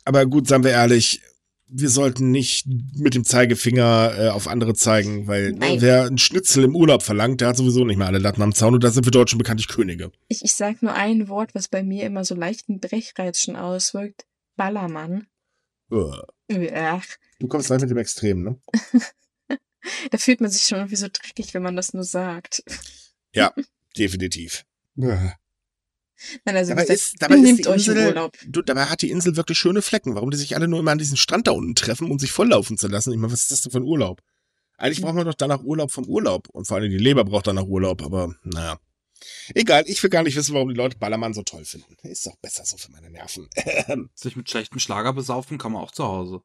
[0.09, 1.21] aber gut, seien wir ehrlich,
[1.67, 6.65] wir sollten nicht mit dem Zeigefinger äh, auf andere zeigen, weil ne, wer einen Schnitzel
[6.65, 9.05] im Urlaub verlangt, der hat sowieso nicht mehr alle Latten am Zaun und da sind
[9.05, 10.11] wir Deutschen bekanntlich Könige.
[10.29, 14.25] Ich, ich sag nur ein Wort, was bei mir immer so leichten Brechreiz schon auswirkt.
[14.57, 15.27] Ballermann.
[16.75, 17.05] Ach.
[17.39, 18.59] Du kommst gleich mit dem Extrem, ne?
[20.11, 22.63] da fühlt man sich schon irgendwie so dreckig, wenn man das nur sagt.
[23.35, 23.53] Ja,
[23.99, 24.65] definitiv.
[26.45, 29.83] Nein, also dabei ist, dabei ist die Insel, du, dabei hat die Insel wirklich schöne
[29.83, 30.15] Flecken.
[30.15, 32.77] Warum die sich alle nur immer an diesem Strand da unten treffen, um sich volllaufen
[32.77, 33.13] zu lassen?
[33.13, 34.21] Ich meine, was ist das denn für ein Urlaub?
[34.77, 36.49] Eigentlich braucht man doch danach Urlaub vom Urlaub.
[36.51, 38.79] Und vor allem die Leber braucht danach Urlaub, aber naja.
[39.55, 41.97] Egal, ich will gar nicht wissen, warum die Leute Ballermann so toll finden.
[42.03, 43.49] Ist doch besser so für meine Nerven.
[44.15, 46.43] Sich mit schlechtem Schlager besaufen kann man auch zu Hause.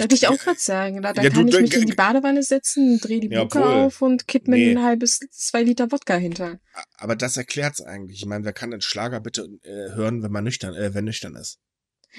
[0.00, 1.02] Wollte ich auch gerade sagen.
[1.02, 3.84] Da, da ja, kann du, ich mich in die Badewanne setzen, dreh die Bucke ja,
[3.84, 4.70] auf und kipp mir nee.
[4.72, 6.58] ein halbes, zwei Liter Wodka hinter.
[6.94, 8.20] Aber das erklärt's eigentlich.
[8.20, 11.36] Ich meine, wer kann den Schlager bitte äh, hören, wenn man nüchtern, äh, wenn nüchtern
[11.36, 11.58] ist?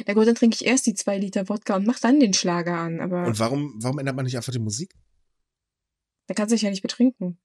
[0.08, 2.76] Ja gut, dann trinke ich erst die zwei Liter Wodka und mach dann den Schlager
[2.76, 3.00] an.
[3.00, 4.94] Aber und warum, warum ändert man nicht einfach die Musik?
[6.28, 7.40] Da kannst du dich ja nicht betrinken.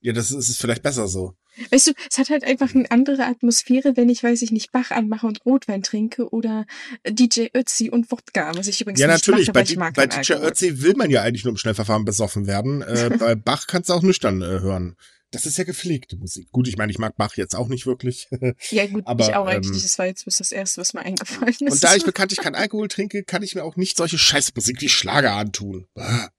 [0.00, 1.34] Ja, das ist, ist vielleicht besser so.
[1.70, 4.90] Weißt du, es hat halt einfach eine andere Atmosphäre, wenn ich, weiß ich nicht, Bach
[4.90, 6.66] anmache und Rotwein trinke oder
[7.08, 9.48] DJ Ötzi und Wodka, was ich übrigens ja, nicht natürlich.
[9.48, 12.04] mache, bei, weil ich mag bei DJ Ötzi will man ja eigentlich nur im Schnellverfahren
[12.04, 12.82] besoffen werden.
[12.82, 14.96] Äh, bei Bach kannst du auch nüchtern äh, hören.
[15.30, 16.50] Das ist ja gepflegte Musik.
[16.52, 18.28] Gut, ich meine, ich mag Bach jetzt auch nicht wirklich.
[18.70, 19.82] ja, gut, aber, ich auch eigentlich ähm.
[19.82, 21.60] Das war jetzt das Erste, was mir eingefallen ist.
[21.60, 24.88] Und da ich bekanntlich keinen Alkohol trinke, kann ich mir auch nicht solche Scheißmusik wie
[24.88, 25.86] Schlager antun.
[25.94, 26.30] Bah.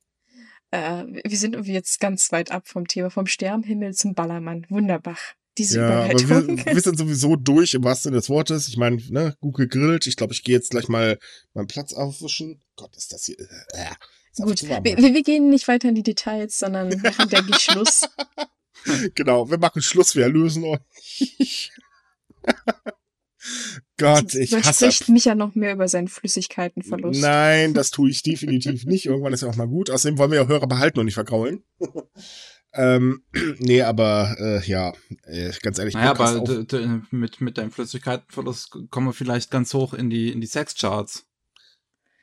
[0.71, 4.65] Äh, wir sind irgendwie jetzt ganz weit ab vom Thema, vom Sternenhimmel zum Ballermann.
[4.69, 5.17] Wunderbar.
[5.57, 8.67] Diese ja, aber wir, wir, sind sowieso durch im wahrsten Sinne des Wortes.
[8.67, 10.05] Ich meine, ne, gut gegrillt.
[10.05, 11.17] Ich glaube, ich gehe jetzt gleich mal
[11.53, 12.61] meinen Platz aufwischen.
[12.75, 13.39] Gott, ist das hier.
[13.39, 13.91] Äh,
[14.33, 18.01] ist gut, wir, wir, gehen nicht weiter in die Details, sondern machen, denke ich, Schluss.
[19.15, 21.71] genau, wir machen Schluss, wir erlösen euch.
[23.97, 24.91] Gott, ich Man hasse.
[24.91, 27.21] spricht mich ja noch mehr über seinen Flüssigkeitenverlust.
[27.21, 29.05] Nein, das tue ich definitiv nicht.
[29.05, 29.89] Irgendwann ist ja auch mal gut.
[29.89, 31.63] Außerdem wollen wir ja Hörer behalten und nicht vergraulen.
[32.73, 33.23] ähm,
[33.59, 34.93] nee, aber äh, ja,
[35.23, 35.93] äh, ganz ehrlich.
[35.93, 36.43] Naja, aber
[37.11, 41.25] mit, mit deinem Flüssigkeitenverlust kommen wir vielleicht ganz hoch in die, in die Sexcharts.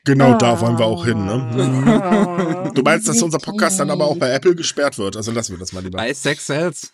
[0.05, 0.39] Genau, oh.
[0.39, 2.67] da wollen wir auch hin, ne?
[2.67, 2.71] Oh.
[2.75, 5.17] du meinst, dass unser Podcast dann aber auch bei Apple gesperrt wird?
[5.17, 5.99] Also lassen wir das mal lieber.
[5.99, 6.93] Bei Sex Sales.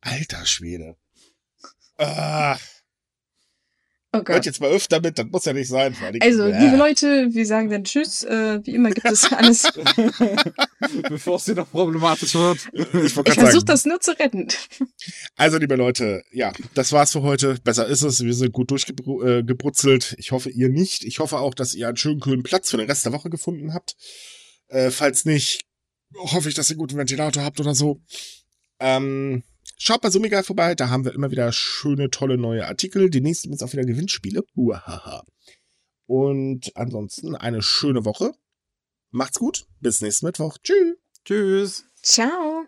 [0.00, 0.96] Alter Schwede.
[1.98, 2.56] Ah.
[4.12, 5.94] Oh Hört jetzt mal öfter mit, das muss ja nicht sein.
[6.18, 6.58] Also, äh.
[6.58, 8.24] liebe Leute, wir sagen dann Tschüss.
[8.24, 9.72] Äh, wie immer gibt es alles.
[11.08, 12.58] Bevor es dir noch problematisch wird.
[13.04, 14.48] Ich, ich versuche das nur zu retten.
[15.36, 17.58] Also, liebe Leute, ja, das war's für heute.
[17.62, 18.24] Besser ist es.
[18.24, 20.16] Wir sind gut durchgebrutzelt.
[20.18, 21.04] Ich hoffe, ihr nicht.
[21.04, 23.74] Ich hoffe auch, dass ihr einen schönen, kühlen Platz für den Rest der Woche gefunden
[23.74, 23.94] habt.
[24.66, 25.66] Äh, falls nicht,
[26.16, 28.00] hoffe ich, dass ihr einen guten Ventilator habt oder so.
[28.80, 29.44] Ähm,
[29.82, 33.08] Schaut bei Sumigal vorbei, da haben wir immer wieder schöne, tolle neue Artikel.
[33.08, 34.42] Die nächsten sind auch wieder Gewinnspiele.
[34.54, 35.24] Uahaha.
[36.04, 38.34] Und ansonsten eine schöne Woche.
[39.10, 39.64] Macht's gut.
[39.80, 40.58] Bis nächsten Mittwoch.
[40.62, 40.96] Tschüss.
[41.24, 41.84] Tschüss.
[42.02, 42.59] Ciao.